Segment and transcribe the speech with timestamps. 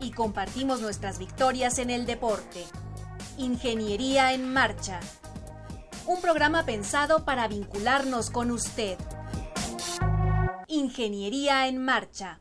[0.00, 2.64] Y compartimos nuestras victorias en el deporte.
[3.36, 5.00] Ingeniería en Marcha.
[6.06, 8.96] Un programa pensado para vincularnos con usted.
[10.66, 12.38] Ingeniería en Marcha.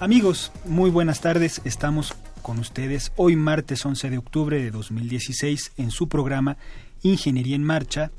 [0.00, 1.60] Amigos, muy buenas tardes.
[1.64, 2.14] Estamos
[2.50, 6.56] con ustedes hoy martes 11 de octubre de 2016 en su programa
[7.04, 8.10] Ingeniería en Marcha.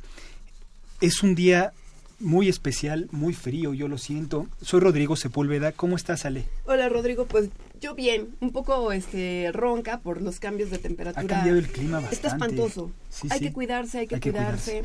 [1.02, 1.74] Es un día
[2.18, 4.48] muy especial, muy frío, yo lo siento.
[4.62, 5.74] Soy Rodrigo Sepúlveda.
[5.74, 6.46] ¿Cómo estás, Ale?
[6.64, 7.26] Hola, Rodrigo.
[7.26, 7.50] Pues
[7.82, 11.26] yo bien, un poco este ronca por los cambios de temperatura.
[11.26, 12.16] Ha cambiado el clima bastante.
[12.16, 12.90] Está espantoso.
[13.30, 14.84] hay que cuidarse, hay que cuidarse.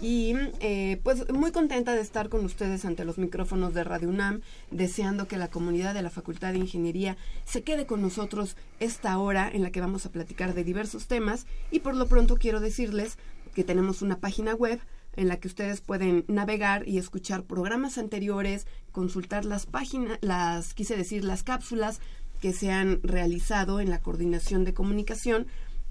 [0.00, 4.42] Y eh, pues muy contenta de estar con ustedes ante los micrófonos de Radio UNAM,
[4.70, 9.50] deseando que la comunidad de la Facultad de Ingeniería se quede con nosotros esta hora
[9.52, 11.46] en la que vamos a platicar de diversos temas.
[11.72, 13.18] Y por lo pronto quiero decirles
[13.54, 14.80] que tenemos una página web
[15.16, 20.96] en la que ustedes pueden navegar y escuchar programas anteriores, consultar las páginas, las, quise
[20.96, 22.00] decir, las cápsulas
[22.40, 25.48] que se han realizado en la coordinación de comunicación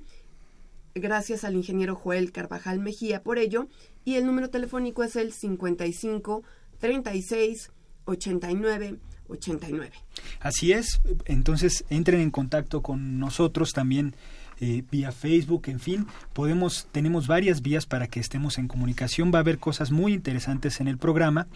[0.95, 3.67] gracias al ingeniero Joel Carvajal Mejía por ello
[4.05, 6.43] y el número telefónico es el 55
[6.79, 7.71] 36
[8.05, 8.97] 89
[9.29, 9.91] 89.
[10.39, 14.15] Así es, entonces entren en contacto con nosotros también
[14.61, 19.31] eh, vía Facebook, en fin, podemos, tenemos varias vías para que estemos en comunicación.
[19.33, 21.47] Va a haber cosas muy interesantes en el programa.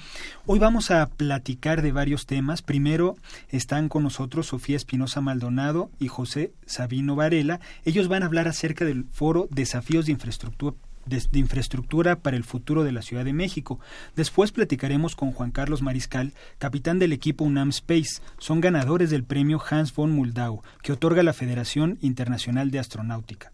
[0.45, 2.61] Hoy vamos a platicar de varios temas.
[2.61, 3.17] Primero
[3.49, 7.59] están con nosotros Sofía Espinosa Maldonado y José Sabino Varela.
[7.83, 12.83] Ellos van a hablar acerca del foro Desafíos de Infraestructura de, infraestructura para el futuro
[12.83, 13.79] de la Ciudad de México.
[14.15, 18.21] Después platicaremos con Juan Carlos Mariscal, capitán del equipo UNAM Space.
[18.37, 23.52] Son ganadores del premio Hans von Muldau, que otorga la Federación Internacional de Astronáutica.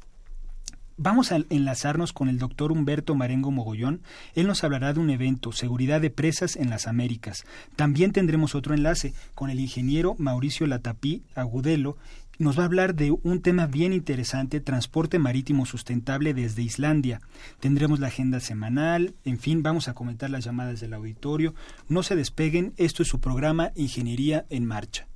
[1.02, 4.02] Vamos a enlazarnos con el doctor Humberto Marengo Mogollón.
[4.36, 7.46] Él nos hablará de un evento, Seguridad de Presas en las Américas.
[7.78, 11.96] También tendremos otro enlace con el ingeniero Mauricio Latapí Agudelo
[12.38, 17.22] nos va a hablar de un tema bien interesante, transporte marítimo sustentable desde Islandia.
[17.60, 21.54] Tendremos la agenda semanal, en fin, vamos a comentar las llamadas del auditorio.
[21.90, 25.08] No se despeguen, esto es su programa Ingeniería en Marcha.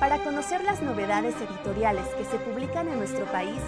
[0.00, 3.60] Para conocer las novedades editoriales que se publican en nuestro país,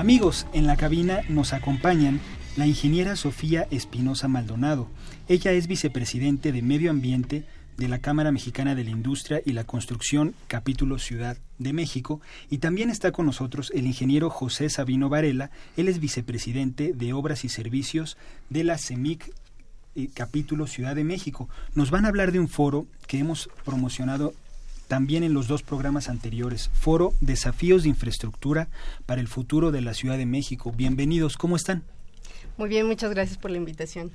[0.09, 2.19] Amigos, en la cabina nos acompañan
[2.57, 4.89] la ingeniera Sofía Espinosa Maldonado.
[5.29, 7.45] Ella es vicepresidente de Medio Ambiente
[7.77, 12.57] de la Cámara Mexicana de la Industria y la Construcción, capítulo Ciudad de México, y
[12.57, 17.51] también está con nosotros el ingeniero José Sabino Varela, él es vicepresidente de Obras y
[17.51, 18.17] Servicios
[18.49, 19.31] de la CEMIC
[19.95, 21.51] eh, capítulo Ciudad de México.
[21.75, 24.33] Nos van a hablar de un foro que hemos promocionado
[24.89, 28.69] también en los dos programas anteriores, Foro Desafíos de Infraestructura
[29.07, 30.73] para el Futuro de la Ciudad de México.
[30.75, 31.85] Bienvenidos, ¿cómo están?
[32.57, 34.11] Muy bien, muchas gracias por la invitación.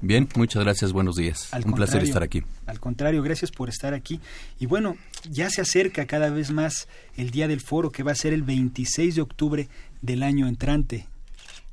[0.00, 1.50] Bien, muchas gracias, buenos días.
[1.64, 2.42] Un placer estar aquí.
[2.66, 4.20] Al contrario, gracias por estar aquí.
[4.58, 4.96] Y bueno,
[5.30, 8.42] ya se acerca cada vez más el día del foro que va a ser el
[8.42, 9.68] 26 de octubre
[10.00, 11.06] del año entrante.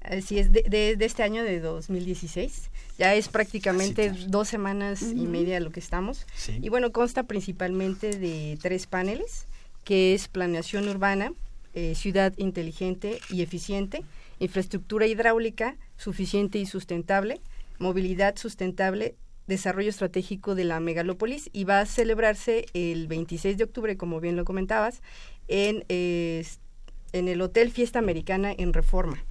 [0.01, 2.69] Así es, de, este año de 2016.
[2.99, 6.27] Ya es prácticamente dos semanas y media lo que estamos.
[6.61, 9.45] Y bueno, consta principalmente de tres paneles,
[9.85, 11.31] que es planeación urbana,
[11.73, 14.03] eh, ciudad inteligente y eficiente,
[14.39, 17.39] infraestructura hidráulica suficiente y sustentable,
[17.77, 19.15] movilidad sustentable,
[19.47, 24.35] desarrollo estratégico de la megalópolis y va a celebrarse el 26 de octubre, como bien
[24.35, 25.01] lo comentabas,
[25.47, 29.23] en, en el Hotel Fiesta Americana en Reforma.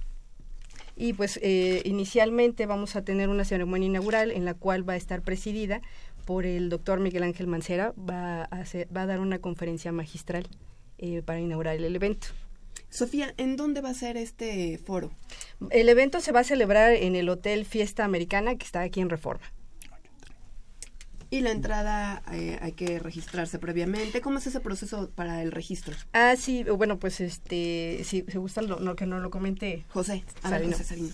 [1.01, 4.97] Y pues eh, inicialmente vamos a tener una ceremonia inaugural en la cual va a
[4.97, 5.81] estar presidida
[6.25, 8.65] por el doctor Miguel Ángel Mancera, va a,
[8.95, 10.45] va a dar una conferencia magistral
[10.97, 12.27] eh, para inaugurar el evento.
[12.89, 15.09] Sofía, ¿en dónde va a ser este foro?
[15.69, 19.09] El evento se va a celebrar en el Hotel Fiesta Americana que está aquí en
[19.09, 19.45] Reforma.
[21.31, 24.21] Y la entrada eh, hay que registrarse previamente.
[24.21, 25.95] ¿Cómo es ese proceso para el registro?
[26.13, 30.23] Ah, sí, bueno, pues este, si se gusta lo, que no lo comente José.
[30.41, 31.13] A ver, José Sarino.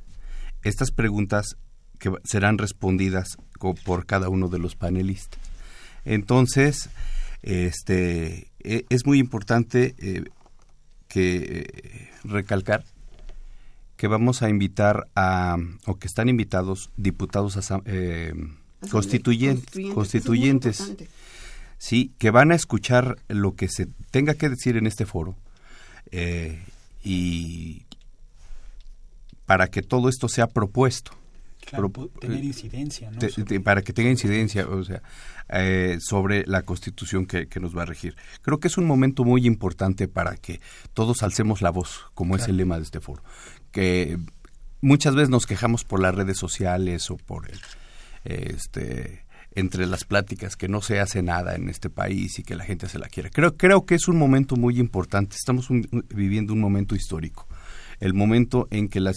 [0.62, 1.56] Estas preguntas
[1.98, 3.38] que serán respondidas
[3.84, 5.40] por cada uno de los panelistas.
[6.04, 6.88] Entonces,
[7.42, 10.22] este, e, es muy importante eh,
[11.08, 12.84] que eh, recalcar
[13.96, 18.32] que vamos a invitar a, o que están invitados diputados eh,
[18.90, 20.94] constituyentes, constituyentes,
[21.78, 25.34] sí, que van a escuchar lo que se tenga que decir en este foro
[26.10, 26.62] eh,
[27.02, 27.82] y
[29.46, 31.12] para que todo esto sea propuesto.
[32.20, 33.62] tener incidencia, ¿no?
[33.64, 35.02] para que tenga incidencia, o sea,
[35.48, 38.14] eh, sobre la constitución que, nos va a regir.
[38.42, 40.60] Creo que es un momento muy importante para que
[40.94, 43.22] todos alcemos la voz, como es el lema de este foro
[43.76, 44.16] que
[44.80, 47.60] muchas veces nos quejamos por las redes sociales o por el,
[48.24, 52.64] este entre las pláticas que no se hace nada en este país y que la
[52.64, 53.30] gente se la quiere.
[53.30, 55.36] Creo, creo que es un momento muy importante.
[55.36, 55.68] Estamos
[56.08, 57.46] viviendo un momento histórico.
[58.00, 59.12] El momento en que la,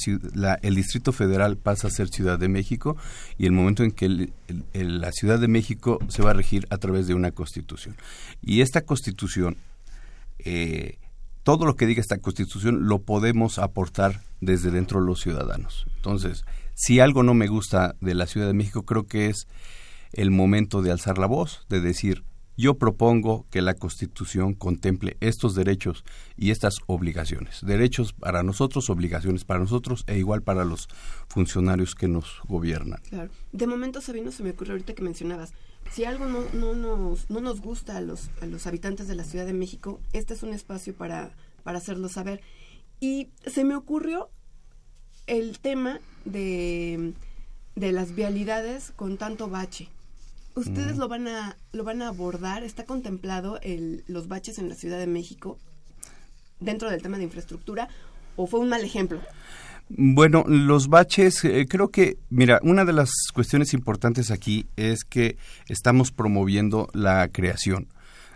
[0.62, 2.98] el Distrito Federal pasa a ser Ciudad de México
[3.38, 4.32] y el momento en que
[4.74, 7.96] la Ciudad de México se va a regir a través de una constitución.
[8.42, 9.58] Y esta constitución
[10.40, 10.98] eh,
[11.44, 15.86] todo lo que diga esta constitución lo podemos aportar desde dentro de los ciudadanos.
[15.96, 19.48] Entonces, si algo no me gusta de la Ciudad de México, creo que es
[20.14, 22.24] el momento de alzar la voz, de decir,
[22.60, 26.04] yo propongo que la Constitución contemple estos derechos
[26.36, 27.60] y estas obligaciones.
[27.62, 30.90] Derechos para nosotros, obligaciones para nosotros e igual para los
[31.30, 33.00] funcionarios que nos gobiernan.
[33.08, 33.32] Claro.
[33.54, 35.54] De momento, Sabino, se me ocurre ahorita que mencionabas,
[35.92, 39.24] si algo no, no, nos, no nos gusta a los, a los habitantes de la
[39.24, 41.32] Ciudad de México, este es un espacio para,
[41.64, 42.42] para hacerlo saber.
[43.00, 44.30] Y se me ocurrió
[45.28, 47.14] el tema de,
[47.76, 49.90] de las vialidades con tanto bache.
[50.56, 52.64] ¿Ustedes lo van a lo van a abordar?
[52.64, 55.58] ¿Está contemplado el, los baches en la Ciudad de México
[56.60, 57.88] dentro del tema de infraestructura
[58.36, 59.22] o fue un mal ejemplo?
[59.90, 65.38] Bueno, los baches, eh, creo que, mira, una de las cuestiones importantes aquí es que
[65.68, 67.88] estamos promoviendo la creación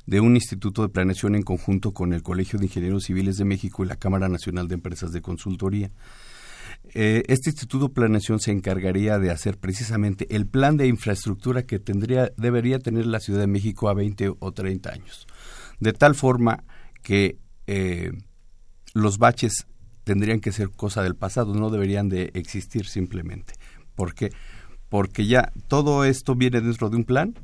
[0.05, 3.83] de un instituto de planeación en conjunto con el Colegio de Ingenieros Civiles de México
[3.83, 5.91] y la Cámara Nacional de Empresas de Consultoría.
[6.93, 11.79] Eh, este Instituto de Planeación se encargaría de hacer precisamente el plan de infraestructura que
[11.79, 15.27] tendría, debería tener la Ciudad de México a 20 o 30 años.
[15.79, 16.63] De tal forma
[17.01, 18.11] que eh,
[18.93, 19.65] los baches
[20.03, 23.53] tendrían que ser cosa del pasado, no deberían de existir simplemente.
[23.95, 24.31] ¿Por qué?
[24.89, 27.35] Porque ya todo esto viene dentro de un plan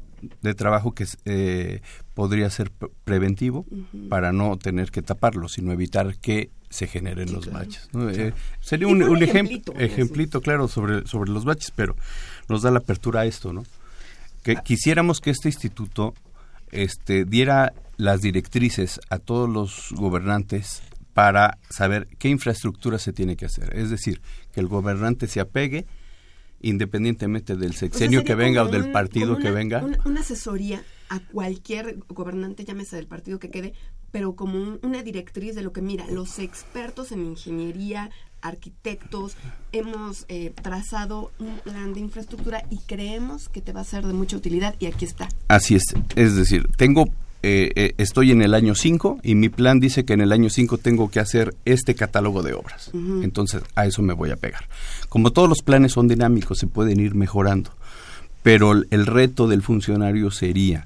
[0.42, 1.82] de trabajo que eh,
[2.14, 2.72] podría ser
[3.04, 3.66] preventivo
[4.10, 7.90] para no tener que taparlo, sino evitar que se generen los baches.
[7.96, 11.96] Eh, sería un, ejemplito, ejemplito, claro, sobre, sobre los baches, pero
[12.48, 13.64] nos da la apertura a esto, ¿no?
[14.44, 14.62] Que ah.
[14.64, 16.14] quisiéramos que este instituto
[16.72, 20.82] este, diera las directrices a todos los gobernantes
[21.14, 23.76] para saber qué infraestructura se tiene que hacer.
[23.76, 24.22] Es decir,
[24.54, 25.86] que el gobernante se apegue
[26.62, 29.84] independientemente del sexenio que venga o del partido que venga.
[30.06, 33.74] Una, asesoría a cualquier gobernante, llámese del partido que quede,
[34.12, 38.10] pero como una directriz de lo que mira, los expertos en ingeniería,
[38.42, 39.36] arquitectos,
[39.72, 44.14] hemos eh, trazado un plan de infraestructura y creemos que te va a ser de
[44.14, 45.30] mucha utilidad y aquí está.
[45.48, 45.84] Así es,
[46.16, 47.06] es decir, tengo
[47.42, 50.50] eh, eh, estoy en el año 5 y mi plan dice que en el año
[50.50, 52.92] 5 tengo que hacer este catálogo de obras.
[52.94, 54.68] Entonces, a eso me voy a pegar.
[55.08, 57.72] Como todos los planes son dinámicos, se pueden ir mejorando,
[58.44, 60.86] pero el, reto del funcionario sería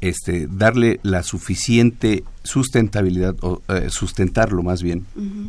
[0.00, 5.04] este, darle la suficiente sustentabilidad, o eh, sustentarlo más bien,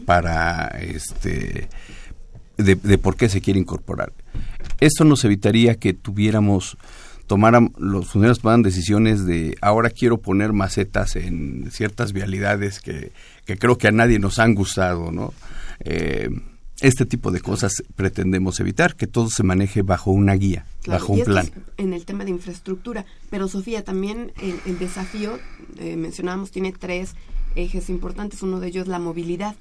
[0.05, 1.69] para este,
[2.57, 4.11] de, de por qué se quiere incorporar.
[4.81, 6.77] Esto nos evitaría que tuviéramos
[7.31, 13.13] tomaran, los funcionarios tomaran decisiones de ahora quiero poner macetas en ciertas vialidades que,
[13.57, 15.33] creo que a nadie nos han gustado, ¿no?
[15.79, 16.29] Eh,
[16.81, 21.23] este tipo de cosas pretendemos evitar, que todo se maneje bajo una guía, bajo un
[21.23, 21.49] plan.
[21.77, 24.33] en el tema de infraestructura, pero Sofía, también
[24.65, 25.39] el, desafío,
[25.77, 27.15] eh, mencionábamos, tiene tres
[27.55, 29.55] ejes importantes, uno de ellos la movilidad.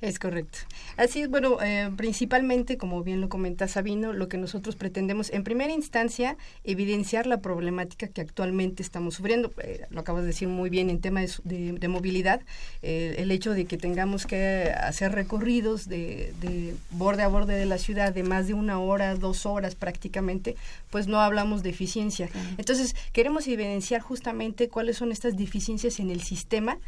[0.00, 0.58] Es correcto.
[0.96, 5.42] Así es, bueno, eh, principalmente, como bien lo comenta Sabino, lo que nosotros pretendemos, en
[5.42, 9.50] primera instancia, evidenciar la problemática que actualmente estamos sufriendo.
[9.60, 12.42] Eh, lo acabas de decir muy bien en tema de, movilidad,
[12.82, 17.78] eh, el hecho de que tengamos que hacer recorridos de, borde a borde de la
[17.78, 20.54] ciudad de más de una hora, dos horas prácticamente,
[20.90, 22.28] pues no hablamos de eficiencia.
[22.56, 26.78] Entonces, queremos evidenciar justamente cuáles son estas deficiencias en el sistema,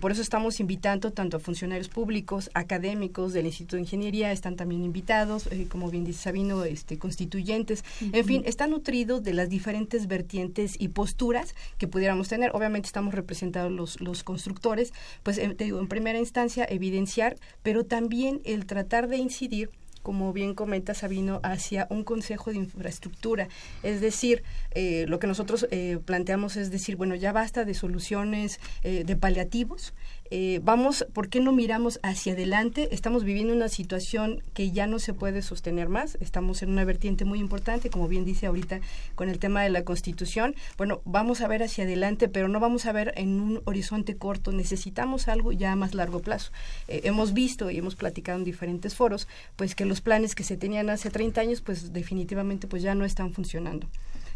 [0.00, 4.84] por eso estamos invitando tanto a funcionarios públicos, académicos del Instituto de Ingeniería están también
[4.84, 10.06] invitados, eh, como bien dice Sabino, este, constituyentes, en fin, está nutrido de las diferentes
[10.06, 12.50] vertientes y posturas que pudiéramos tener.
[12.54, 14.92] Obviamente estamos representados los, los constructores,
[15.22, 19.70] pues eh, te digo, en primera instancia evidenciar, pero también el tratar de incidir
[20.02, 23.48] como bien comenta Sabino, hacia un consejo de infraestructura.
[23.82, 24.42] Es decir,
[24.72, 25.66] eh, lo que nosotros
[26.04, 29.92] planteamos es decir, bueno, ya basta de soluciones de paliativos,
[30.32, 32.88] eh, vamos, ¿por qué no miramos hacia adelante?
[32.92, 37.24] Estamos viviendo una situación que ya no se puede sostener más, estamos en una vertiente
[37.24, 38.78] muy importante, como bien dice ahorita
[39.16, 40.54] con el tema de la constitución.
[40.76, 44.52] Bueno, vamos a ver hacia adelante, pero no vamos a ver en un horizonte corto,
[44.52, 46.52] necesitamos algo ya a más largo plazo.
[46.86, 49.26] Eh, hemos visto y hemos platicado en diferentes foros,
[49.56, 53.04] pues que los planes que se tenían hace 30 años, pues definitivamente pues ya no
[53.04, 53.88] están funcionando.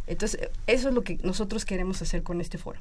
[0.09, 2.81] Entonces, eso es lo que nosotros queremos hacer con este foro.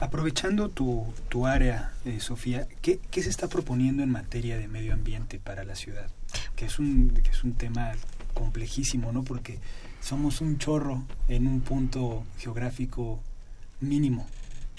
[0.00, 4.92] Aprovechando tu, tu área, eh, Sofía, ¿qué, ¿qué, se está proponiendo en materia de medio
[4.92, 6.10] ambiente para la ciudad?
[6.56, 7.92] Que es un, que es un tema
[8.34, 9.24] complejísimo, ¿no?
[9.24, 9.58] Porque
[10.02, 13.18] somos un chorro en un punto geográfico
[13.80, 14.26] mínimo.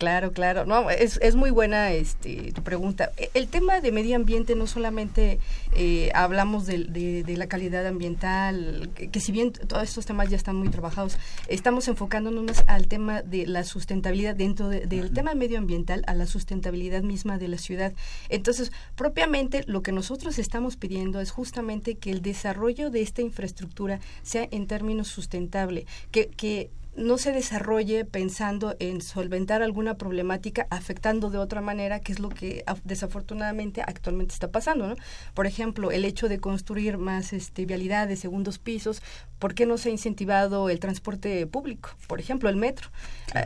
[0.01, 0.65] Claro, claro.
[0.65, 3.12] No, es, es muy buena este, tu pregunta.
[3.17, 5.38] E, el tema de medio ambiente no solamente
[5.75, 10.55] eh, hablamos de, de, la calidad ambiental, que, si bien todos estos temas ya están
[10.55, 16.25] muy trabajados, estamos enfocándonos al tema de la sustentabilidad dentro del tema medioambiental, a la
[16.25, 17.93] sustentabilidad misma de la ciudad.
[18.29, 24.00] Entonces, propiamente lo que nosotros estamos pidiendo es justamente que el desarrollo de esta infraestructura
[24.24, 31.30] sea en términos sustentable, que, que no se desarrolle pensando en solventar alguna problemática afectando
[31.30, 34.96] de otra manera, que es lo que desafortunadamente actualmente está pasando, ¿no?
[35.34, 39.02] Por ejemplo, el hecho de construir más este, vialidades, segundos pisos,
[39.40, 41.92] ¿por qué no se ha incentivado el transporte público?
[42.08, 42.90] Por ejemplo, el metro.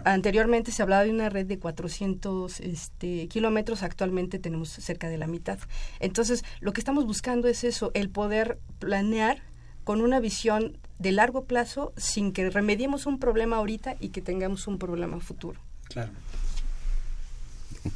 [0.06, 5.28] anteriormente se hablaba de una red de 400 este, kilómetros, actualmente tenemos cerca de la
[5.28, 5.60] mitad.
[6.00, 9.42] Entonces, lo que estamos buscando es eso, el poder planear
[9.86, 14.68] con una visión de largo plazo sin que remediemos un problema ahorita y que tengamos
[14.68, 15.60] un problema futuro.
[15.88, 16.12] Claro.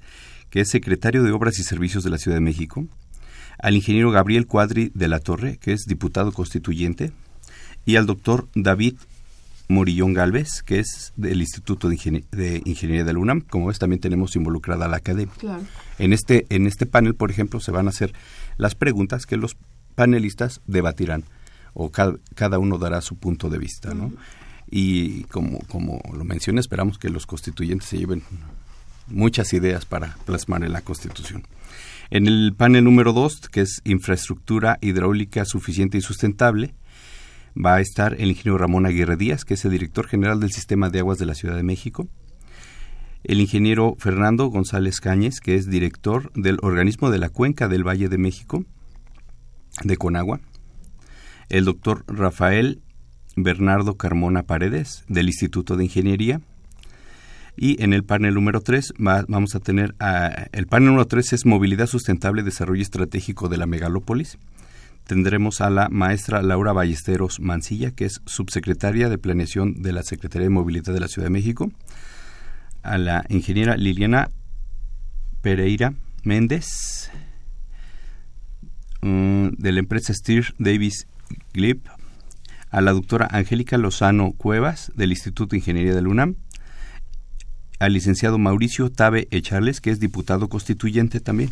[0.50, 2.86] que es secretario de Obras y Servicios de la Ciudad de México,
[3.58, 7.12] al ingeniero Gabriel Cuadri de la Torre, que es diputado constituyente,
[7.86, 8.94] y al doctor David
[9.68, 13.40] Morillón Galvez, que es del Instituto de, Ingeniería de la UNAM.
[13.40, 15.34] Como ves, también tenemos involucrada a la academia.
[15.98, 18.12] En, este, en este panel, por ejemplo, se van a hacer
[18.56, 19.56] las preguntas que los
[19.94, 21.24] panelistas debatirán
[21.72, 23.94] o cada, uno dará su punto de vista.
[23.94, 24.12] ¿no?
[24.70, 28.22] Y como, como lo mencioné, esperamos que los constituyentes se lleven
[29.08, 31.44] muchas ideas para plasmar en la Constitución.
[32.14, 36.72] En el panel número dos, que es infraestructura hidráulica suficiente y sustentable,
[37.56, 40.90] va a estar el ingeniero Ramón Aguirre Díaz, que es el director general del Sistema
[40.90, 42.06] de Aguas de la Ciudad de México,
[43.24, 48.08] el ingeniero Fernando González Cáñez, que es director del organismo de la Cuenca del Valle
[48.08, 48.64] de México,
[49.82, 50.38] de Conagua,
[51.48, 52.80] el doctor Rafael
[53.34, 56.40] Bernardo Carmona Paredes, del Instituto de Ingeniería,
[57.56, 59.94] y en el panel número 3 vamos a tener,
[60.52, 64.38] el panel número 3 es Movilidad Sustentable Desarrollo Estratégico de la Megalópolis,
[65.06, 70.46] tendremos a la maestra Laura Ballesteros Mancilla, que es subsecretaria de Planeación de la Secretaría
[70.46, 71.70] de Movilidad de la Ciudad de México,
[72.82, 74.30] a la ingeniera Liliana
[75.42, 77.10] Pereira Méndez,
[79.02, 81.06] mm, de la empresa Steer Davis
[81.52, 81.86] Glip,
[82.70, 86.36] a la doctora Angélica Lozano Cuevas, del Instituto de Ingeniería del UNAM,
[87.78, 91.50] al licenciado Mauricio Tabe Echarles, que es diputado constituyente también.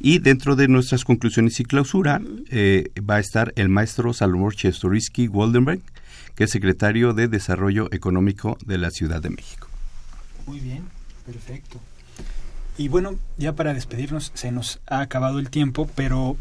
[0.00, 5.28] Y dentro de nuestras conclusiones y clausura eh, va a estar el maestro Salomón Chestorisky
[5.28, 5.80] Waldenberg,
[6.34, 9.68] que es secretario de Desarrollo Económico de la Ciudad de México.
[10.46, 10.84] Muy bien,
[11.26, 11.78] perfecto.
[12.78, 16.36] Y bueno, ya para despedirnos, se nos ha acabado el tiempo, pero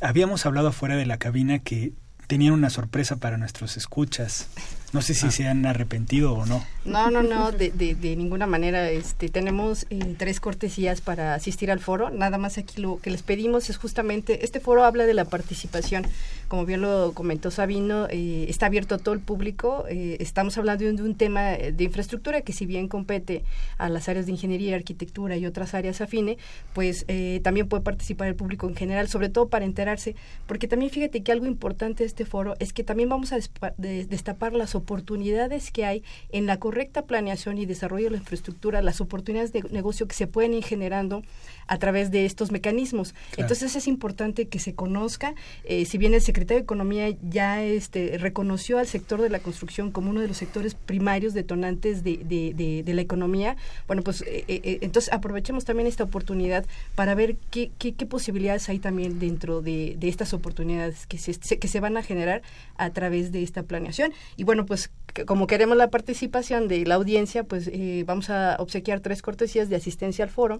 [0.00, 1.92] habíamos hablado afuera de la cabina que
[2.28, 4.48] tenían una sorpresa para nuestros escuchas.
[4.92, 5.30] No sé si ah.
[5.30, 6.64] se han arrepentido o no.
[6.86, 8.88] No, no, no, de, de, ninguna manera.
[8.90, 12.10] Este, tenemos eh, tres cortesías para asistir al foro.
[12.10, 16.06] Nada más aquí lo que les pedimos es justamente, este foro habla de la participación.
[16.46, 19.84] Como bien lo comentó Sabino, eh, está abierto a todo el público.
[19.88, 23.42] Eh, estamos hablando de un, tema de infraestructura que si bien compete
[23.78, 26.38] a las áreas de ingeniería, arquitectura y otras áreas afine,
[26.72, 27.04] pues
[27.42, 30.14] también puede participar el público en general, sobre todo para enterarse.
[30.46, 33.38] Porque también fíjate que algo importante de este foro es que también vamos a
[33.78, 39.00] destapar las oportunidades que hay en la correcta planeación y desarrollo de la infraestructura, las
[39.00, 41.22] oportunidades de negocio que se pueden ir generando
[41.68, 43.14] a través de estos mecanismos.
[43.36, 48.18] Entonces es importante que se conozca, eh, si bien el secretario de Economía ya este,
[48.18, 52.94] reconoció al sector de la construcción como uno de los sectores primarios detonantes de, de,
[52.94, 57.92] la economía, bueno, pues eh, eh, entonces aprovechemos también esta oportunidad para ver qué, qué,
[58.06, 62.42] posibilidades hay también dentro de, estas oportunidades que se, que se van a generar
[62.76, 64.12] a través de esta planeación.
[64.36, 64.90] Y bueno, pues
[65.26, 67.70] como queremos la participación de la audiencia, pues
[68.06, 70.58] vamos a obsequiar tres cortesías de asistencia al foro.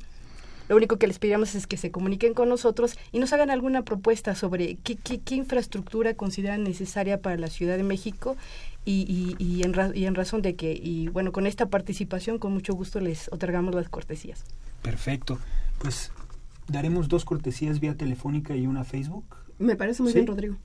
[0.68, 3.82] Lo único que les pedimos es que se comuniquen con nosotros y nos hagan alguna
[3.82, 8.36] propuesta sobre qué, qué, infraestructura consideran necesaria para la Ciudad de México
[8.84, 12.74] y, y, en y, en razón de que, y bueno, con esta participación con mucho
[12.74, 14.44] gusto les otorgamos las cortesías.
[14.82, 15.38] Perfecto.
[15.78, 16.10] Pues
[16.68, 19.24] daremos dos cortesías vía telefónica y una Facebook.
[19.58, 20.56] Me parece muy bien, Rodrigo.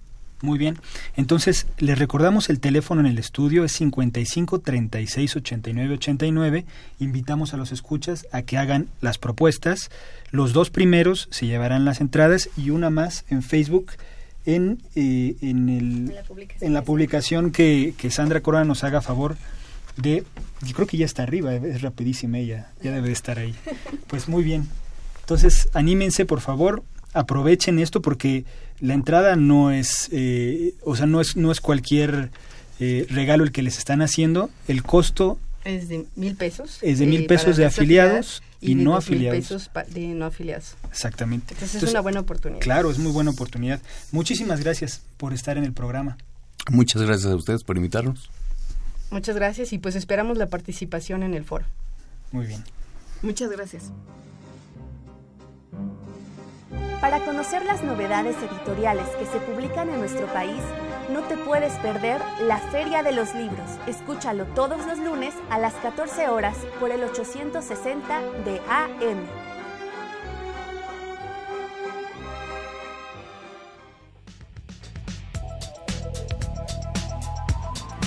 [0.41, 0.77] Muy bien.
[1.15, 6.65] Entonces, les recordamos el teléfono en el estudio es 55 36 89 89.
[6.99, 9.91] Invitamos a los escuchas a que hagan las propuestas.
[10.31, 13.91] Los dos primeros se llevarán las entradas y una más en Facebook
[14.45, 16.13] en, eh, en, el,
[16.61, 19.37] en la publicación que, que Sandra Corona nos haga favor
[19.97, 20.23] de,
[20.61, 23.53] yo creo que ya está arriba, es rapidísima ella, ya debe de estar ahí.
[24.07, 24.67] Pues muy bien.
[25.21, 28.43] Entonces, anímense, por favor, aprovechen esto porque
[28.81, 32.31] la entrada no es, eh, o sea, no es, no es cualquier
[32.79, 34.49] eh, regalo el que les están haciendo.
[34.67, 36.79] El costo es de mil pesos.
[36.81, 39.37] Es de mil pesos de afiliados y, no afiliados.
[39.37, 40.75] Mil pesos de no afiliados.
[40.89, 41.53] Exactamente.
[41.53, 42.61] Entonces, es una buena oportunidad.
[42.61, 43.79] Claro, es muy buena oportunidad.
[44.11, 46.17] Muchísimas gracias por estar en el programa.
[46.69, 48.29] Muchas gracias a ustedes por invitarnos.
[49.11, 51.65] Muchas gracias y pues esperamos la participación en el foro.
[52.31, 52.63] Muy bien.
[53.21, 53.91] Muchas gracias.
[57.01, 60.61] Para conocer las novedades editoriales que se publican en nuestro país,
[61.09, 63.79] no te puedes perder la Feria de los Libros.
[63.87, 69.17] Escúchalo todos los lunes a las 14 horas por el 860 de AM.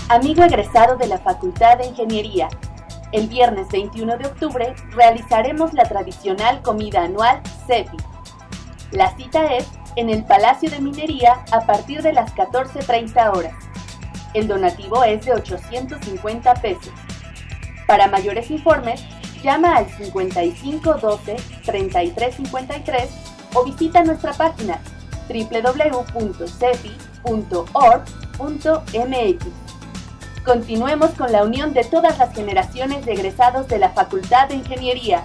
[0.09, 2.48] Amigo egresado de la Facultad de Ingeniería,
[3.11, 8.13] el viernes 21 de octubre realizaremos la tradicional comida anual CEPI
[8.94, 13.54] la cita es en el Palacio de Minería a partir de las 14.30 horas.
[14.33, 16.92] El donativo es de 850 pesos.
[17.87, 19.04] Para mayores informes,
[19.42, 23.11] llama al 5512 3353
[23.54, 24.80] o visita nuestra página
[25.28, 26.04] www.cefi.org.mx.
[30.44, 35.24] Continuemos con la unión de todas las generaciones de egresados de la Facultad de Ingeniería.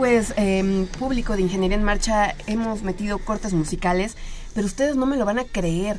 [0.00, 4.16] Pues em, público de Ingeniería en Marcha, hemos metido cortes musicales,
[4.54, 5.98] pero ustedes no me lo van a creer.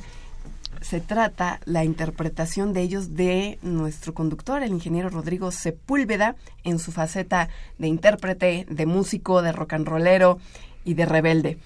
[0.82, 6.92] Se trata la interpretación de ellos de nuestro conductor, el ingeniero Rodrigo Sepúlveda, en su
[6.92, 10.40] faceta de intérprete, de músico, de rock and rollero
[10.84, 11.60] y de rebelde.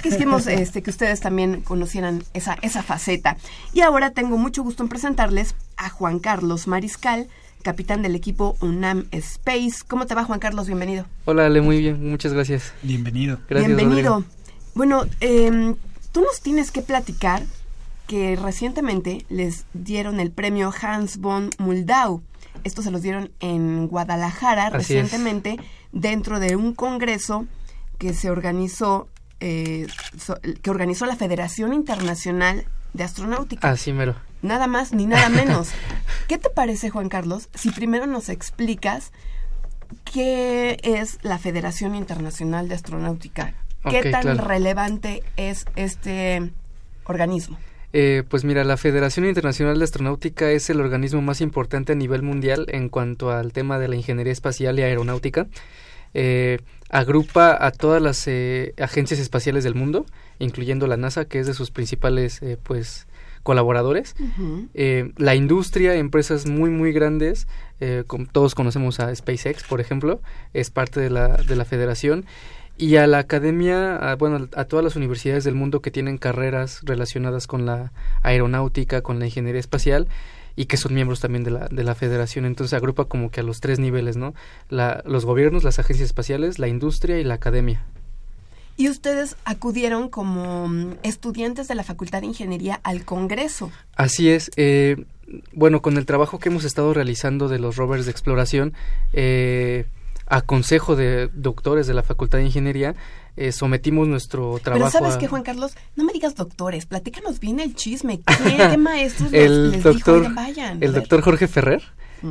[0.00, 3.36] Quisimos este, que ustedes también conocieran esa, esa faceta.
[3.72, 7.26] Y ahora tengo mucho gusto en presentarles a Juan Carlos Mariscal,
[7.62, 9.78] capitán del equipo UNAM Space.
[9.86, 10.66] ¿Cómo te va, Juan Carlos?
[10.66, 11.06] Bienvenido.
[11.24, 12.72] Hola, Ale, muy bien, muchas gracias.
[12.82, 13.38] Bienvenido.
[13.48, 14.24] Gracias, Bienvenido.
[14.74, 15.74] Bueno, eh,
[16.12, 17.42] tú nos tienes que platicar
[18.06, 22.22] que recientemente les dieron el premio Hans von Muldau.
[22.64, 25.56] Esto se los dieron en Guadalajara recientemente
[25.92, 27.46] dentro de un congreso
[27.98, 29.86] que se organizó eh,
[30.60, 33.70] que organizó la Federación Internacional de Astronáutica.
[33.70, 35.70] Así mero nada más ni nada menos.
[36.28, 39.12] ¿Qué te parece, Juan Carlos, si primero nos explicas
[40.04, 43.54] qué es la Federación Internacional de Astronáutica?
[43.88, 46.50] ¿Qué tan relevante es este
[47.04, 47.58] organismo?
[47.92, 52.22] Eh, pues mira, la Federación Internacional de Astronáutica es el organismo más importante a nivel
[52.22, 55.48] mundial en cuanto al tema de la ingeniería espacial y aeronáutica.
[56.14, 60.06] Eh, agrupa a todas las eh, agencias espaciales del mundo,
[60.38, 63.06] incluyendo la NASA, que es de sus principales pues
[63.42, 64.14] colaboradores.
[64.74, 67.46] Eh, la industria, empresas muy, muy grandes,
[67.80, 70.20] eh, como todos conocemos a SpaceX, por ejemplo,
[70.52, 72.24] es parte de la, de la federación.
[72.76, 77.46] Y a la academia, bueno, a todas las universidades del mundo que tienen carreras relacionadas
[77.46, 80.08] con la aeronáutica, con la ingeniería espacial,
[80.56, 82.46] y que son miembros también de la, de la federación.
[82.46, 84.34] Entonces agrupa como que a los tres niveles, ¿no?
[84.70, 87.84] La, los gobiernos, las agencias espaciales, la industria y la academia.
[88.80, 93.70] Y ustedes acudieron como mm, estudiantes de la Facultad de Ingeniería al Congreso.
[93.94, 94.50] Así es.
[94.56, 95.04] Eh,
[95.52, 98.72] bueno, con el trabajo que hemos estado realizando de los rovers de exploración,
[99.12, 99.84] eh,
[100.26, 102.94] a consejo de doctores de la Facultad de Ingeniería,
[103.36, 104.90] eh, sometimos nuestro trabajo.
[104.90, 108.20] Pero sabes que Juan Carlos, no me digas doctores, platícanos bien el chisme.
[108.44, 110.82] ¿Qué, maestros el les doctor, vayan?
[110.82, 111.82] El doctor Jorge Ferrer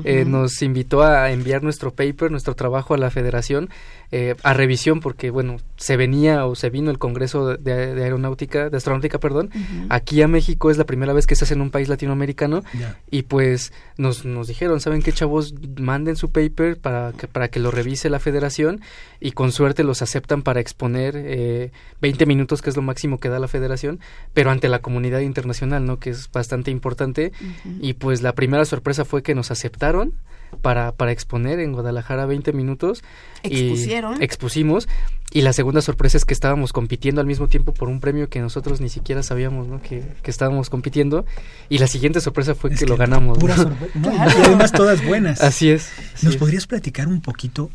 [0.03, 3.69] eh, nos invitó a enviar nuestro paper, nuestro trabajo a la federación
[4.11, 8.77] eh, a revisión porque, bueno, se venía o se vino el Congreso de, Aeronáutica, de
[8.77, 9.51] Astronáutica, perdón,
[9.89, 12.63] aquí a México es la primera vez que se hace en un país latinoamericano
[13.11, 15.53] y pues nos, nos dijeron, ¿saben qué chavos?
[15.79, 18.81] Manden su paper para que, para que lo revise la federación
[19.19, 23.29] y con suerte los aceptan para exponer eh, 20 minutos, que es lo máximo que
[23.29, 23.99] da la federación,
[24.33, 25.99] pero ante la comunidad internacional, ¿no?
[25.99, 27.31] Que es bastante importante
[27.79, 30.13] y pues la primera sorpresa fue que nos aceptaron
[30.61, 33.03] para, para exponer en Guadalajara 20 minutos.
[33.43, 33.98] Expusieron.
[33.98, 34.87] Y expusimos.
[35.31, 38.39] Y la segunda sorpresa es que estábamos compitiendo al mismo tiempo por un premio que
[38.39, 39.81] nosotros ni siquiera sabíamos ¿no?
[39.81, 41.25] que, estábamos compitiendo.
[41.69, 43.37] Y la siguiente sorpresa fue que, lo ganamos.
[43.39, 45.41] Y además todas buenas.
[45.41, 45.91] Así es.
[46.23, 47.69] ¿Nos podrías platicar un poquito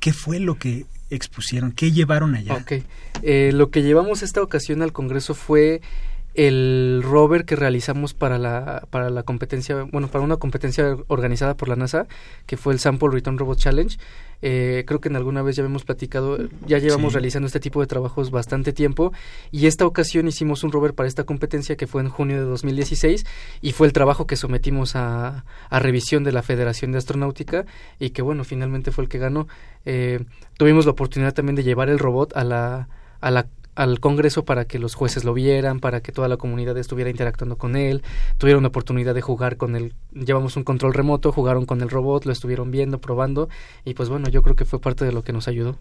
[0.00, 1.72] qué fue lo que expusieron?
[1.72, 2.54] ¿Qué llevaron allá?
[2.54, 2.72] Ok.
[3.22, 5.80] Eh, lo que llevamos esta ocasión al Congreso fue
[6.38, 11.68] el rover que realizamos para la, para la competencia, bueno, para una competencia organizada por
[11.68, 12.06] la NASA,
[12.46, 13.98] que fue el Sample Return Robot Challenge.
[14.40, 17.88] Eh, creo que en alguna vez ya habíamos platicado, ya llevamos realizando este tipo de
[17.88, 19.12] trabajos bastante tiempo
[19.50, 23.26] y esta ocasión hicimos un rover para esta competencia que fue en junio de 2016
[23.60, 27.66] y fue el trabajo que sometimos a, a revisión de la Federación de Astronáutica
[27.98, 29.48] y que bueno, finalmente fue el que ganó.
[29.84, 30.24] Eh,
[30.56, 32.88] tuvimos la oportunidad también de llevar el robot a la,
[33.20, 36.76] a la al Congreso para que los jueces lo vieran, para que toda la comunidad
[36.76, 38.02] estuviera interactuando con él,
[38.36, 42.24] tuvieron la oportunidad de jugar con él, llevamos un control remoto, jugaron con el robot,
[42.24, 43.48] lo estuvieron viendo, probando
[43.84, 45.78] y pues bueno, yo creo que fue parte de lo que nos ayudó.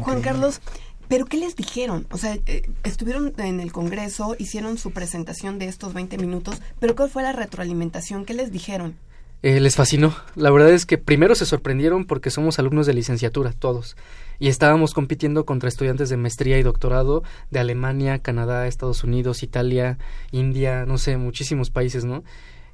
[0.00, 0.60] Juan Carlos,
[1.06, 2.06] ¿Pero qué les dijeron?
[2.10, 6.94] O sea, eh, estuvieron en el Congreso, hicieron su presentación de estos 20 minutos, pero
[6.94, 8.26] ¿cuál fue la retroalimentación?
[8.26, 8.94] ¿Qué les dijeron?
[9.42, 10.14] Eh, les fascinó.
[10.34, 13.96] La verdad es que primero se sorprendieron porque somos alumnos de licenciatura, todos
[14.38, 19.98] y estábamos compitiendo contra estudiantes de maestría y doctorado de Alemania, Canadá, Estados Unidos, Italia,
[20.30, 22.24] India, no sé, muchísimos países, ¿no?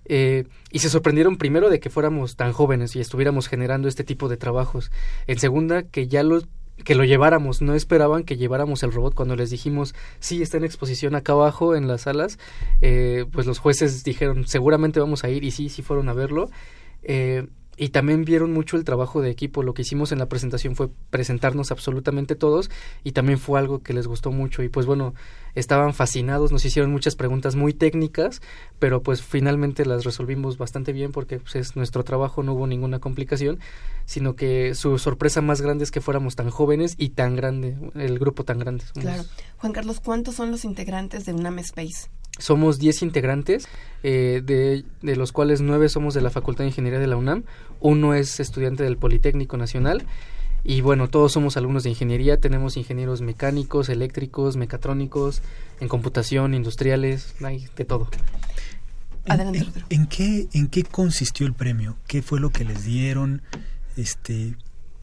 [0.07, 4.29] Eh, y se sorprendieron primero de que fuéramos tan jóvenes y estuviéramos generando este tipo
[4.29, 4.91] de trabajos.
[5.27, 6.43] En segunda, que ya lo
[6.85, 10.65] que lo lleváramos, no esperaban que lleváramos el robot cuando les dijimos sí está en
[10.65, 12.37] exposición acá abajo en las salas,
[12.81, 16.51] eh, pues los jueces dijeron seguramente vamos a ir y sí, sí fueron a verlo.
[17.05, 17.47] Eh,
[17.77, 19.63] y también vieron mucho el trabajo de equipo.
[19.63, 22.71] Lo que hicimos en la presentación fue presentarnos absolutamente todos
[23.03, 24.63] y también fue algo que les gustó mucho.
[24.63, 25.15] Y pues bueno,
[25.55, 28.43] estaban fascinados, nos hicieron muchas preguntas muy técnicas,
[28.79, 32.99] pero pues finalmente las resolvimos bastante bien porque pues, es nuestro trabajo, no hubo ninguna
[32.99, 33.59] complicación,
[34.05, 38.19] sino que su sorpresa más grande es que fuéramos tan jóvenes y tan grande, el
[38.19, 38.85] grupo tan grande.
[38.95, 39.25] Claro.
[39.59, 42.09] Juan Carlos, ¿cuántos son los integrantes de UNAM Space?
[42.39, 43.69] Somos 10 integrantes,
[44.03, 47.45] eh, de, de, los cuales 9 somos de la Facultad de Ingeniería de la UNAM,
[47.81, 50.05] uno es estudiante del Politécnico Nacional
[50.67, 55.43] y bueno, todos somos alumnos de ingeniería, tenemos ingenieros mecánicos, eléctricos, mecatrónicos,
[55.79, 58.09] en computación, industriales, hay de todo.
[59.27, 59.67] Adelante.
[59.91, 61.99] ¿En, qué, ¿En qué consistió el premio?
[62.07, 63.43] ¿Qué fue lo que les dieron?
[63.99, 64.55] Este,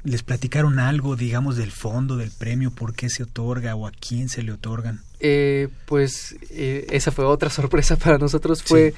[0.03, 2.71] ¿Les platicaron algo, digamos, del fondo del premio?
[2.71, 5.01] ¿Por qué se otorga o a quién se le otorgan?
[5.19, 8.63] Eh, pues eh, esa fue otra sorpresa para nosotros.
[8.63, 8.93] Fue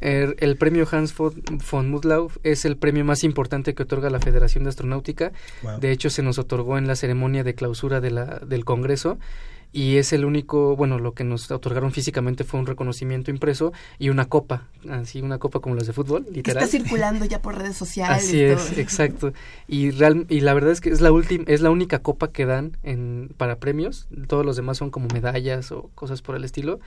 [0.00, 4.70] el, premio Hans von Mudlau es el premio más importante que otorga la Federación de
[4.70, 5.32] Astronáutica.
[5.80, 9.18] De hecho, se nos otorgó en la ceremonia de clausura de la, del Congreso
[9.72, 14.08] y es el único, bueno, lo que nos otorgaron físicamente fue un reconocimiento impreso y
[14.08, 16.62] una copa, así una copa como las de fútbol, literal.
[16.62, 18.24] está circulando ya por redes sociales.
[18.24, 19.32] Así es, exacto.
[19.66, 22.46] Y real, y la verdad es que es la última, es la única copa que
[22.46, 24.08] dan en para premios.
[24.26, 26.80] Todos los demás son como medallas o cosas por el estilo.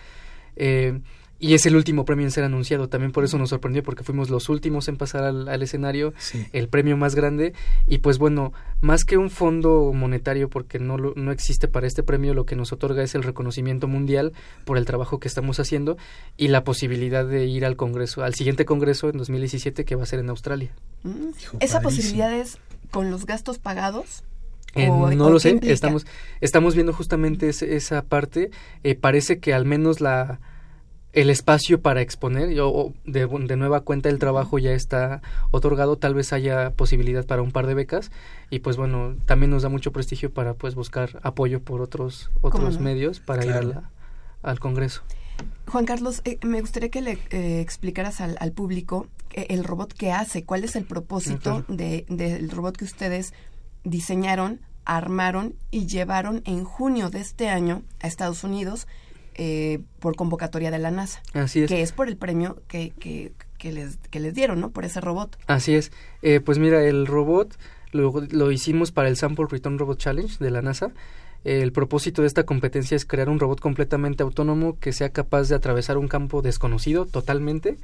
[0.55, 0.99] Eh,
[1.41, 2.87] y es el último premio en ser anunciado.
[2.87, 6.13] También por eso nos sorprendió, porque fuimos los últimos en pasar al, escenario,
[6.53, 7.53] el premio más grande.
[7.87, 12.35] Y pues bueno, más que un fondo monetario, porque no, no existe para este premio,
[12.35, 14.33] lo que nos otorga es el reconocimiento mundial
[14.65, 15.97] por el trabajo que estamos haciendo
[16.37, 20.05] y la posibilidad de ir al Congreso, al siguiente Congreso en 2017, que va a
[20.05, 20.71] ser en Australia.
[21.01, 21.31] Mm.
[21.59, 22.59] ¿Esa posibilidad es
[22.91, 24.23] con los gastos pagados?
[24.75, 26.05] no lo sé, estamos,
[26.39, 28.51] estamos viendo justamente esa parte.
[28.83, 30.39] Eh, parece que al menos la
[31.13, 35.21] el espacio para exponer, yo de, de, nueva cuenta el trabajo ya está
[35.51, 38.11] otorgado, tal vez haya posibilidad para un par de becas
[38.49, 42.79] y pues bueno, también nos da mucho prestigio para pues buscar apoyo por otros otros
[42.79, 43.75] medios para ir
[44.41, 45.03] al Congreso.
[45.67, 49.93] Juan Carlos, eh, me gustaría que le eh, explicaras al, al público eh, el robot
[49.93, 53.33] que hace, cuál es el propósito de, del robot que ustedes
[53.83, 58.87] diseñaron, armaron y llevaron en junio de este año a Estados Unidos
[59.35, 61.21] eh, por convocatoria de la NASA.
[61.33, 61.69] Así es.
[61.69, 64.71] Que es por el premio que, que, que, les, que les dieron, ¿no?
[64.71, 65.37] Por ese robot.
[65.47, 65.91] Así es.
[66.21, 67.57] Eh, pues mira, el robot
[67.91, 70.91] lo, lo hicimos para el Sample Return Robot Challenge de la NASA.
[71.43, 75.55] El propósito de esta competencia es crear un robot completamente autónomo que sea capaz de
[75.55, 77.77] atravesar un campo desconocido totalmente